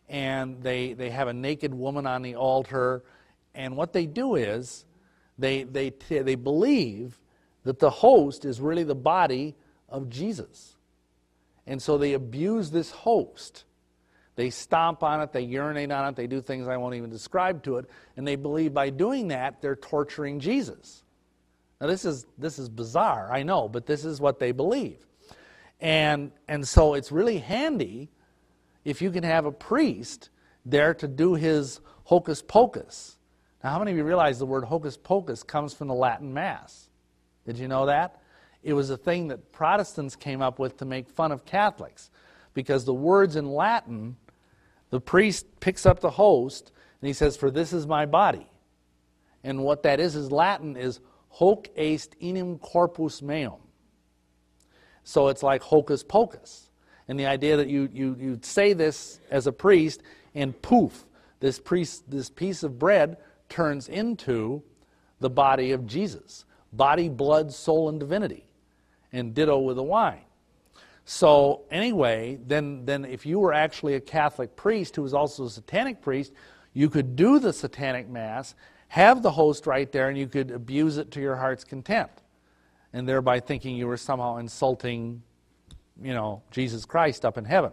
and 0.10 0.62
they, 0.62 0.93
they 0.93 1.10
have 1.10 1.30
a 1.30 1.34
naked 1.34 1.74
woman 1.74 2.06
on 2.06 2.22
the 2.22 2.36
altar. 2.36 3.04
And 3.58 3.76
what 3.76 3.91
they 3.91 4.06
do 4.06 4.36
is 4.36 4.86
they, 5.38 5.63
they, 5.63 5.89
they 5.89 6.36
believe 6.36 7.20
that 7.63 7.80
the 7.80 7.89
host 7.89 8.46
is 8.46 8.62
really 8.62 8.84
the 8.84 8.96
body 8.96 9.56
of 9.89 10.10
Jesus. 10.10 10.78
And 11.65 11.82
so 11.82 11.98
they 11.98 12.13
abuse 12.13 12.72
this 12.72 12.91
host 12.91 13.65
they 14.38 14.52
stomp 14.52 15.02
on 15.02 15.20
it, 15.20 15.34
they 15.34 15.41
urinate 15.41 15.91
on 15.91 16.08
it, 16.08 16.15
they 16.15 16.28
do 16.28 16.41
things 16.41 16.67
I 16.67 16.78
won't 16.78 16.93
even 16.93 17.10
describe 17.10 17.63
to 17.63 17.78
it, 17.78 17.89
and 18.15 18.26
they 18.26 18.36
believe 18.36 18.72
by 18.72 18.91
doing 18.91 19.30
that 19.30 19.62
they're 19.62 19.76
torturing 19.76 20.39
Jesus. 20.39 21.04
Now 21.82 21.88
this 21.88 22.06
is 22.06 22.28
this 22.38 22.60
is 22.60 22.70
bizarre, 22.70 23.32
I 23.34 23.41
know, 23.41 23.67
but 23.67 23.88
this 23.88 24.06
is 24.06 24.22
what 24.22 24.39
they 24.39 24.52
believe. 24.52 25.06
And 25.82 26.32
and 26.48 26.67
so 26.67 26.93
it's 26.93 27.12
really 27.12 27.39
handy 27.39 28.10
if 28.86 29.02
you 29.02 29.10
can 29.10 29.24
have 29.24 29.46
a 29.46 29.52
priest 29.52 30.30
there 30.65 30.93
to 30.93 31.08
do 31.08 31.34
his 31.34 31.82
hocus 32.04 32.43
pocus. 32.43 33.16
Now 33.63 33.72
how 33.72 33.80
many 33.80 33.91
of 33.91 33.98
you 33.98 34.04
realize 34.04 34.39
the 34.39 34.46
word 34.46 34.63
hocus 34.63 34.98
pocus 34.98 35.43
comes 35.43 35.74
from 35.74 35.88
the 35.88 35.93
Latin 35.93 36.34
mass? 36.34 36.89
Did 37.46 37.58
you 37.58 37.67
know 37.67 37.86
that? 37.86 38.22
It 38.63 38.74
was 38.74 38.89
a 38.89 38.98
thing 38.98 39.30
that 39.30 39.52
Protestants 39.52 40.15
came 40.15 40.41
up 40.41 40.60
with 40.60 40.78
to 40.78 40.86
make 40.86 41.10
fun 41.10 41.32
of 41.32 41.46
Catholics 41.46 42.10
because 42.54 42.86
the 42.86 42.93
words 42.93 43.36
in 43.36 43.50
Latin 43.50 44.17
the 44.89 45.02
priest 45.02 45.60
picks 45.60 45.86
up 45.86 46.00
the 46.00 46.12
host 46.12 46.72
and 47.02 47.08
he 47.08 47.13
says, 47.13 47.38
For 47.38 47.52
this 47.52 47.74
is 47.74 47.86
my 47.86 48.06
body. 48.06 48.48
And 49.43 49.63
what 49.63 49.84
that 49.84 50.00
is, 50.00 50.15
is 50.15 50.32
Latin 50.32 50.76
is 50.76 51.00
hoc 51.30 51.67
est 51.76 52.15
enim 52.22 52.58
corpus 52.60 53.22
meum. 53.22 53.60
So 55.04 55.28
it's 55.28 55.43
like 55.43 55.62
hocus 55.62 56.04
pocus. 56.04 56.70
And 57.08 57.20
the 57.20 57.26
idea 57.26 57.58
that 57.58 57.67
you, 57.67 57.89
you, 57.93 58.17
you 58.20 58.39
say 58.41 58.74
this 58.74 59.20
as 59.32 59.48
a 59.48 59.52
priest, 59.52 60.02
and 60.36 60.60
poof, 60.62 61.06
this, 61.39 61.60
priest, 61.60 62.10
this 62.10 62.30
piece 62.30 62.63
of 62.63 62.78
bread 62.78 63.17
turns 63.50 63.88
into 63.88 64.64
the 65.20 65.30
body 65.30 65.72
of 65.72 65.86
Jesus 65.86 66.46
body, 66.74 67.10
blood, 67.10 67.52
soul, 67.52 67.90
and 67.90 68.00
divinity. 68.00 68.46
And 69.14 69.34
ditto 69.34 69.58
with 69.60 69.78
the 69.78 69.84
wine. 69.84 70.22
So 71.06 71.64
anyway, 71.72 72.38
then, 72.46 72.86
then 72.86 73.06
if 73.06 73.26
you 73.26 73.40
were 73.40 73.54
actually 73.54 73.96
a 73.96 74.02
Catholic 74.02 74.56
priest 74.58 74.96
who 74.98 75.02
was 75.02 75.14
also 75.14 75.46
a 75.46 75.50
satanic 75.50 76.02
priest, 76.02 76.34
you 76.74 76.90
could 76.90 77.16
do 77.16 77.40
the 77.40 77.54
satanic 77.54 78.10
mass, 78.10 78.54
have 78.90 79.24
the 79.24 79.32
host 79.32 79.66
right 79.66 79.90
there, 79.92 80.10
and 80.10 80.18
you 80.18 80.28
could 80.28 80.52
abuse 80.52 80.98
it 80.98 81.10
to 81.12 81.22
your 81.22 81.38
heart's 81.38 81.64
content, 81.64 82.12
and 82.92 83.08
thereby 83.08 83.40
thinking 83.40 83.78
you 83.78 83.88
were 83.88 83.98
somehow 83.98 84.38
insulting, 84.38 85.24
you 86.04 86.14
know, 86.14 86.44
Jesus 86.52 86.86
Christ 86.86 87.24
up 87.24 87.38
in 87.38 87.46
heaven. 87.46 87.72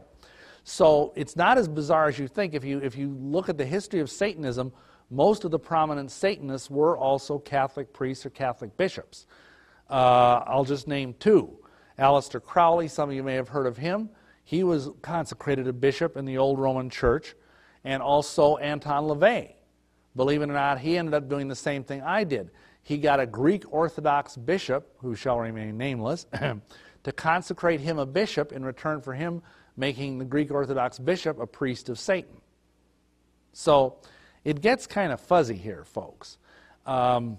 So 0.62 1.12
it's 1.16 1.34
not 1.34 1.58
as 1.58 1.66
bizarre 1.66 2.06
as 2.06 2.18
you 2.18 2.28
think. 2.28 2.54
If 2.54 2.64
you 2.64 2.78
if 2.78 2.96
you 2.96 3.10
look 3.20 3.48
at 3.48 3.58
the 3.58 3.66
history 3.66 4.00
of 4.00 4.10
Satanism, 4.10 4.72
most 5.10 5.44
of 5.44 5.50
the 5.50 5.58
prominent 5.58 6.10
Satanists 6.10 6.70
were 6.70 6.96
also 6.96 7.38
Catholic 7.38 7.92
priests 7.92 8.24
or 8.24 8.30
Catholic 8.30 8.76
bishops. 8.76 9.26
Uh, 9.88 10.42
I'll 10.46 10.64
just 10.64 10.88
name 10.88 11.14
two. 11.18 11.58
Aleister 11.98 12.42
Crowley, 12.42 12.88
some 12.88 13.10
of 13.10 13.14
you 13.14 13.22
may 13.22 13.34
have 13.34 13.48
heard 13.48 13.66
of 13.66 13.76
him. 13.76 14.10
He 14.44 14.64
was 14.64 14.90
consecrated 15.02 15.68
a 15.68 15.72
bishop 15.72 16.16
in 16.16 16.24
the 16.24 16.38
old 16.38 16.58
Roman 16.58 16.90
church, 16.90 17.34
and 17.84 18.02
also 18.02 18.56
Anton 18.56 19.04
LaVey. 19.04 19.54
Believe 20.16 20.42
it 20.42 20.50
or 20.50 20.54
not, 20.54 20.78
he 20.80 20.96
ended 20.96 21.14
up 21.14 21.28
doing 21.28 21.48
the 21.48 21.54
same 21.54 21.84
thing 21.84 22.02
I 22.02 22.24
did. 22.24 22.50
He 22.82 22.98
got 22.98 23.20
a 23.20 23.26
Greek 23.26 23.64
Orthodox 23.72 24.36
bishop, 24.36 24.94
who 24.98 25.14
shall 25.14 25.38
remain 25.38 25.76
nameless, 25.78 26.26
to 27.04 27.12
consecrate 27.12 27.80
him 27.80 27.98
a 27.98 28.06
bishop 28.06 28.52
in 28.52 28.64
return 28.64 29.00
for 29.00 29.14
him 29.14 29.42
making 29.76 30.18
the 30.18 30.24
Greek 30.24 30.50
Orthodox 30.50 30.98
bishop 30.98 31.40
a 31.40 31.46
priest 31.46 31.88
of 31.88 31.98
Satan. 31.98 32.40
So 33.52 33.96
it 34.44 34.60
gets 34.60 34.86
kind 34.86 35.12
of 35.12 35.20
fuzzy 35.20 35.56
here, 35.56 35.84
folks. 35.84 36.38
Um, 36.86 37.38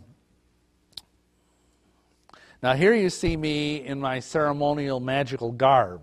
now, 2.63 2.73
here 2.73 2.95
you 2.95 3.09
see 3.09 3.37
me 3.37 3.85
in 3.85 3.99
my 3.99 4.19
ceremonial 4.19 4.99
magical 4.99 5.51
garb. 5.51 6.01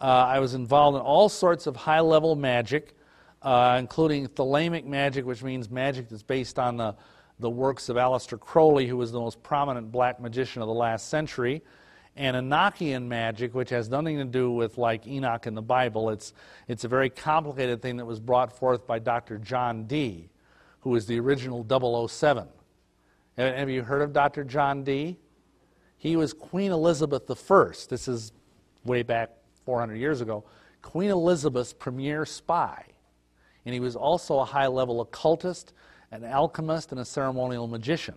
Uh, 0.00 0.04
I 0.04 0.38
was 0.38 0.54
involved 0.54 0.96
in 0.96 1.02
all 1.02 1.28
sorts 1.28 1.66
of 1.66 1.74
high 1.74 2.00
level 2.00 2.36
magic, 2.36 2.94
uh, 3.42 3.76
including 3.78 4.28
thelemic 4.28 4.84
magic, 4.84 5.26
which 5.26 5.42
means 5.42 5.68
magic 5.68 6.08
that's 6.08 6.22
based 6.22 6.58
on 6.58 6.76
the, 6.76 6.94
the 7.40 7.50
works 7.50 7.88
of 7.88 7.96
Aleister 7.96 8.38
Crowley, 8.38 8.86
who 8.86 8.96
was 8.96 9.10
the 9.10 9.18
most 9.18 9.42
prominent 9.42 9.90
black 9.90 10.20
magician 10.20 10.62
of 10.62 10.68
the 10.68 10.74
last 10.74 11.08
century, 11.08 11.62
and 12.16 12.36
Enochian 12.36 13.06
magic, 13.06 13.54
which 13.54 13.70
has 13.70 13.88
nothing 13.88 14.18
to 14.18 14.24
do 14.24 14.50
with 14.50 14.78
like 14.78 15.06
Enoch 15.06 15.46
in 15.46 15.54
the 15.54 15.62
Bible. 15.62 16.10
It's, 16.10 16.32
it's 16.68 16.84
a 16.84 16.88
very 16.88 17.10
complicated 17.10 17.80
thing 17.80 17.96
that 17.98 18.04
was 18.04 18.20
brought 18.20 18.56
forth 18.56 18.86
by 18.86 18.98
Dr. 18.98 19.38
John 19.38 19.84
Dee, 19.84 20.28
who 20.80 20.90
was 20.90 21.06
the 21.06 21.18
original 21.20 21.64
007. 22.08 22.48
Have 23.36 23.70
you 23.70 23.82
heard 23.82 24.02
of 24.02 24.12
Dr. 24.12 24.44
John 24.44 24.82
Dee? 24.84 25.18
He 25.96 26.16
was 26.16 26.32
Queen 26.32 26.72
Elizabeth 26.72 27.30
I. 27.30 27.64
This 27.88 28.08
is 28.08 28.32
way 28.84 29.02
back 29.02 29.30
400 29.64 29.96
years 29.96 30.20
ago. 30.20 30.44
Queen 30.82 31.10
Elizabeth's 31.10 31.72
premier 31.72 32.24
spy. 32.26 32.84
And 33.64 33.74
he 33.74 33.80
was 33.80 33.96
also 33.96 34.38
a 34.40 34.44
high 34.44 34.66
level 34.66 35.00
occultist, 35.00 35.74
an 36.10 36.24
alchemist, 36.24 36.92
and 36.92 37.00
a 37.00 37.04
ceremonial 37.04 37.66
magician. 37.66 38.16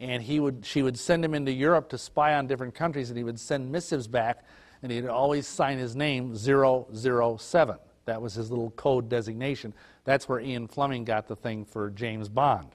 And 0.00 0.22
he 0.22 0.38
would, 0.38 0.64
she 0.64 0.82
would 0.82 0.98
send 0.98 1.24
him 1.24 1.34
into 1.34 1.52
Europe 1.52 1.88
to 1.90 1.98
spy 1.98 2.34
on 2.34 2.46
different 2.46 2.74
countries, 2.74 3.10
and 3.10 3.16
he 3.16 3.24
would 3.24 3.40
send 3.40 3.72
missives 3.72 4.06
back, 4.06 4.44
and 4.82 4.92
he'd 4.92 5.06
always 5.06 5.46
sign 5.46 5.78
his 5.78 5.96
name 5.96 6.36
007. 6.36 7.76
That 8.04 8.22
was 8.22 8.34
his 8.34 8.50
little 8.50 8.70
code 8.70 9.08
designation. 9.08 9.74
That's 10.04 10.28
where 10.28 10.40
Ian 10.40 10.68
Fleming 10.68 11.04
got 11.04 11.26
the 11.26 11.36
thing 11.36 11.64
for 11.64 11.90
James 11.90 12.28
Bond. 12.28 12.68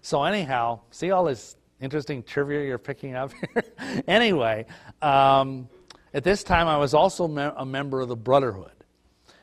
So, 0.00 0.24
anyhow, 0.24 0.80
see 0.90 1.10
all 1.12 1.24
this 1.24 1.56
interesting 1.80 2.22
trivia 2.22 2.64
you're 2.64 2.78
picking 2.78 3.14
up 3.14 3.32
here. 3.54 3.64
anyway, 4.08 4.66
um, 5.02 5.68
at 6.12 6.24
this 6.24 6.42
time 6.42 6.66
I 6.66 6.78
was 6.78 6.94
also 6.94 7.28
me- 7.28 7.50
a 7.56 7.64
member 7.64 8.00
of 8.00 8.08
the 8.08 8.16
Brotherhood. 8.16 8.72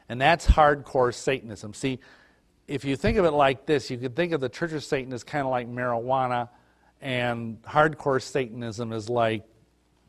And 0.10 0.20
that's 0.20 0.46
hardcore 0.46 1.14
Satanism. 1.14 1.74
See, 1.74 2.00
if 2.68 2.84
you 2.84 2.96
think 2.96 3.18
of 3.18 3.26
it 3.26 3.32
like 3.32 3.66
this, 3.66 3.90
you 3.90 3.98
could 3.98 4.16
think 4.16 4.34
of 4.34 4.42
the 4.42 4.50
Church 4.50 4.74
of 4.74 4.84
Satan 4.84 5.14
as 5.14 5.24
kind 5.24 5.46
of 5.46 5.52
like 5.52 5.70
marijuana, 5.70 6.50
and 7.02 7.62
hardcore 7.64 8.22
Satanism 8.22 8.94
is 8.94 9.10
like 9.10 9.44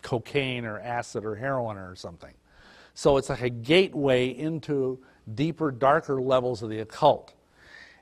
cocaine 0.02 0.64
or 0.64 0.78
acid 0.80 1.24
or 1.24 1.34
heroin 1.34 1.76
or 1.76 1.94
something. 1.96 2.34
So 2.94 3.16
it's 3.16 3.30
like 3.30 3.42
a 3.42 3.50
gateway 3.50 4.28
into 4.28 5.02
deeper, 5.34 5.70
darker 5.70 6.20
levels 6.20 6.62
of 6.62 6.68
the 6.68 6.80
occult. 6.80 7.32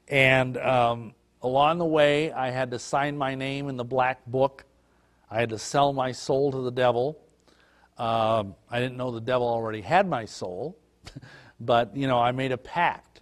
And 0.09 0.57
um, 0.57 1.15
along 1.43 1.79
the 1.79 1.85
way, 1.85 2.33
I 2.33 2.51
had 2.51 2.73
to 2.73 2.79
sign 2.79 3.17
my 3.17 3.35
name 3.35 3.69
in 3.69 3.77
the 3.77 3.85
black 3.85 4.27
book. 4.27 4.65
I 5.31 5.39
had 5.39 5.51
to 5.51 5.59
sell 5.59 5.93
my 5.93 6.11
soul 6.11 6.51
to 6.51 6.59
the 6.59 6.73
devil. 6.73 7.21
Um, 7.97 8.57
I 8.69 8.81
didn't 8.81 8.97
know 8.97 9.11
the 9.13 9.21
devil 9.21 9.47
already 9.47 9.83
had 9.83 10.09
my 10.09 10.25
soul, 10.25 10.77
but 11.61 11.95
you 11.95 12.09
know, 12.09 12.19
I 12.19 12.33
made 12.33 12.51
a 12.51 12.59
pact. 12.59 13.21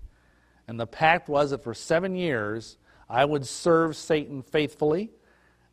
And 0.67 0.79
the 0.79 0.87
pact 0.87 1.29
was 1.29 1.51
that 1.51 1.63
for 1.63 1.75
seven 1.75 2.15
years, 2.15 2.79
I 3.09 3.25
would 3.25 3.47
serve 3.47 3.97
Satan 3.97 4.43
faithfully, 4.43 5.11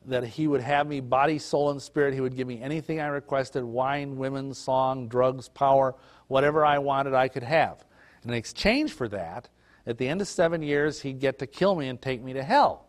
that 0.07 0.23
he 0.23 0.47
would 0.47 0.61
have 0.61 0.87
me 0.87 0.99
body, 0.99 1.39
soul, 1.39 1.71
and 1.71 1.81
spirit. 1.81 2.13
He 2.13 2.21
would 2.21 2.35
give 2.35 2.47
me 2.47 2.61
anything 2.61 2.99
I 2.99 3.07
requested 3.07 3.63
wine, 3.63 4.17
women, 4.17 4.53
song, 4.53 5.07
drugs, 5.07 5.49
power, 5.49 5.95
whatever 6.27 6.65
I 6.65 6.79
wanted, 6.79 7.13
I 7.13 7.27
could 7.27 7.43
have. 7.43 7.83
And 8.21 8.31
In 8.31 8.37
exchange 8.37 8.93
for 8.93 9.07
that, 9.09 9.49
at 9.87 9.97
the 9.97 10.07
end 10.07 10.21
of 10.21 10.27
seven 10.27 10.61
years, 10.61 11.01
he'd 11.01 11.19
get 11.19 11.39
to 11.39 11.47
kill 11.47 11.75
me 11.75 11.87
and 11.87 12.01
take 12.01 12.21
me 12.23 12.33
to 12.33 12.43
hell. 12.43 12.87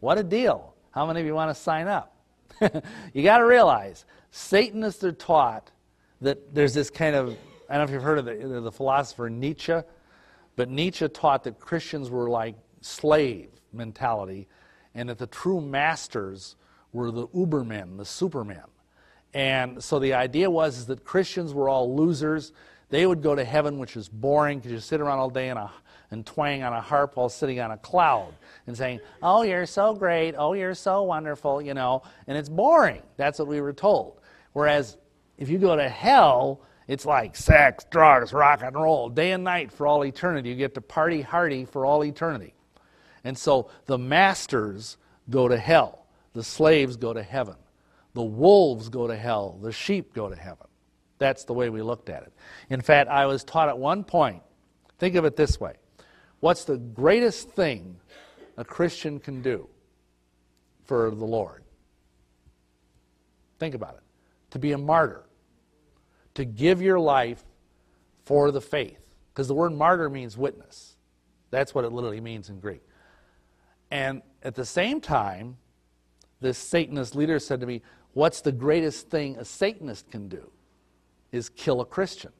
What 0.00 0.18
a 0.18 0.24
deal. 0.24 0.74
How 0.90 1.06
many 1.06 1.20
of 1.20 1.26
you 1.26 1.34
want 1.34 1.54
to 1.54 1.60
sign 1.60 1.86
up? 1.88 2.16
you 3.12 3.22
got 3.22 3.38
to 3.38 3.46
realize, 3.46 4.04
Satanists 4.30 5.04
are 5.04 5.12
taught 5.12 5.70
that 6.20 6.54
there's 6.54 6.74
this 6.74 6.90
kind 6.90 7.14
of, 7.14 7.36
I 7.68 7.76
don't 7.76 7.78
know 7.78 7.84
if 7.84 7.90
you've 7.90 8.02
heard 8.02 8.18
of 8.18 8.24
the, 8.24 8.60
the 8.60 8.72
philosopher 8.72 9.28
Nietzsche, 9.28 9.78
but 10.56 10.68
Nietzsche 10.68 11.08
taught 11.08 11.44
that 11.44 11.58
Christians 11.58 12.10
were 12.10 12.28
like 12.28 12.56
slave 12.80 13.50
mentality 13.72 14.48
and 14.94 15.08
that 15.08 15.18
the 15.18 15.26
true 15.26 15.60
masters 15.60 16.56
were 16.92 17.10
the 17.10 17.26
Ubermen, 17.28 17.96
the 17.96 18.04
supermen. 18.04 18.64
And 19.34 19.82
so 19.82 19.98
the 19.98 20.14
idea 20.14 20.50
was 20.50 20.78
is 20.78 20.86
that 20.86 21.04
Christians 21.04 21.54
were 21.54 21.68
all 21.68 21.96
losers. 21.96 22.52
They 22.90 23.06
would 23.06 23.22
go 23.22 23.34
to 23.34 23.44
heaven, 23.44 23.78
which 23.78 23.96
is 23.96 24.08
boring 24.08 24.58
because 24.58 24.72
you 24.72 24.80
sit 24.80 25.00
around 25.00 25.18
all 25.18 25.30
day 25.30 25.48
a 25.48 25.70
and 26.10 26.26
twang 26.26 26.62
on 26.62 26.74
a 26.74 26.80
harp 26.80 27.16
while 27.16 27.30
sitting 27.30 27.58
on 27.58 27.70
a 27.70 27.78
cloud 27.78 28.34
and 28.66 28.76
saying, 28.76 29.00
Oh, 29.22 29.42
you're 29.42 29.66
so 29.66 29.94
great. 29.94 30.34
Oh, 30.36 30.52
you're 30.52 30.74
so 30.74 31.02
wonderful, 31.02 31.62
you 31.62 31.72
know. 31.72 32.02
And 32.26 32.36
it's 32.36 32.50
boring. 32.50 33.02
That's 33.16 33.38
what 33.38 33.48
we 33.48 33.60
were 33.62 33.72
told. 33.72 34.20
Whereas 34.52 34.98
if 35.38 35.48
you 35.48 35.58
go 35.58 35.74
to 35.74 35.88
hell, 35.88 36.60
it's 36.86 37.06
like 37.06 37.34
sex, 37.34 37.86
drugs, 37.90 38.34
rock 38.34 38.60
and 38.62 38.74
roll, 38.76 39.08
day 39.08 39.32
and 39.32 39.42
night 39.42 39.72
for 39.72 39.86
all 39.86 40.04
eternity. 40.04 40.50
You 40.50 40.56
get 40.56 40.74
to 40.74 40.82
party 40.82 41.22
hardy 41.22 41.64
for 41.64 41.86
all 41.86 42.04
eternity. 42.04 42.54
And 43.24 43.36
so 43.36 43.70
the 43.86 43.98
masters 43.98 44.96
go 45.30 45.48
to 45.48 45.56
hell, 45.56 46.06
the 46.32 46.44
slaves 46.44 46.96
go 46.96 47.12
to 47.12 47.22
heaven, 47.22 47.56
the 48.14 48.22
wolves 48.22 48.88
go 48.88 49.06
to 49.06 49.16
hell, 49.16 49.58
the 49.62 49.72
sheep 49.72 50.14
go 50.14 50.28
to 50.28 50.36
heaven. 50.36 50.66
That's 51.18 51.44
the 51.44 51.54
way 51.54 51.70
we 51.70 51.82
looked 51.82 52.08
at 52.08 52.24
it. 52.24 52.32
In 52.68 52.80
fact, 52.80 53.08
I 53.08 53.26
was 53.26 53.44
taught 53.44 53.68
at 53.68 53.78
one 53.78 54.02
point, 54.02 54.42
think 54.98 55.14
of 55.14 55.24
it 55.24 55.36
this 55.36 55.60
way 55.60 55.74
What's 56.40 56.64
the 56.64 56.76
greatest 56.76 57.50
thing 57.50 57.96
a 58.56 58.64
Christian 58.64 59.20
can 59.20 59.42
do 59.42 59.68
for 60.84 61.10
the 61.12 61.24
Lord? 61.24 61.62
Think 63.60 63.76
about 63.76 63.94
it. 63.94 64.02
To 64.50 64.58
be 64.58 64.72
a 64.72 64.78
martyr, 64.78 65.24
to 66.34 66.44
give 66.44 66.82
your 66.82 66.98
life 66.98 67.44
for 68.24 68.50
the 68.50 68.60
faith. 68.60 68.98
Because 69.32 69.46
the 69.46 69.54
word 69.54 69.72
martyr 69.72 70.10
means 70.10 70.36
witness. 70.36 70.96
That's 71.50 71.74
what 71.74 71.84
it 71.84 71.92
literally 71.92 72.20
means 72.20 72.48
in 72.48 72.58
Greek. 72.58 72.82
And 73.92 74.22
at 74.42 74.54
the 74.54 74.64
same 74.64 75.02
time, 75.02 75.58
this 76.40 76.56
Satanist 76.56 77.14
leader 77.14 77.38
said 77.38 77.60
to 77.60 77.66
me, 77.66 77.82
What's 78.14 78.40
the 78.40 78.50
greatest 78.50 79.10
thing 79.10 79.36
a 79.36 79.44
Satanist 79.44 80.10
can 80.10 80.28
do? 80.28 80.50
Is 81.30 81.50
kill 81.50 81.82
a 81.82 81.84
Christian. 81.84 82.32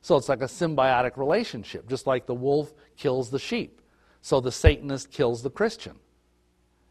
So 0.00 0.16
it's 0.16 0.30
like 0.30 0.40
a 0.40 0.46
symbiotic 0.46 1.18
relationship, 1.18 1.86
just 1.90 2.06
like 2.06 2.24
the 2.24 2.34
wolf 2.34 2.72
kills 2.96 3.28
the 3.30 3.38
sheep. 3.38 3.82
So 4.22 4.40
the 4.40 4.50
Satanist 4.50 5.10
kills 5.10 5.42
the 5.42 5.50
Christian. 5.50 5.96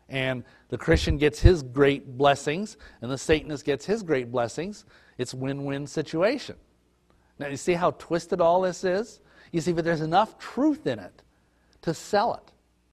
And 0.09 0.43
the 0.69 0.77
Christian 0.77 1.17
gets 1.17 1.39
his 1.39 1.63
great 1.63 2.17
blessings, 2.17 2.77
and 3.01 3.09
the 3.09 3.17
Satanist 3.17 3.65
gets 3.65 3.83
his 3.83 4.03
great 4.03 4.31
blessings. 4.31 4.85
It's 5.17 5.33
win-win 5.33 5.88
situation. 5.88 6.55
Now 7.39 7.47
you 7.47 7.57
see 7.57 7.73
how 7.73 7.91
twisted 7.91 8.41
all 8.41 8.62
this 8.62 8.83
is? 8.83 9.21
You 9.51 9.62
see, 9.62 9.73
but 9.73 9.85
there's 9.85 10.01
enough 10.01 10.38
truth 10.38 10.85
in 10.85 10.99
it 10.99 11.23
to 11.81 11.95
sell 11.95 12.35
it. 12.35 12.53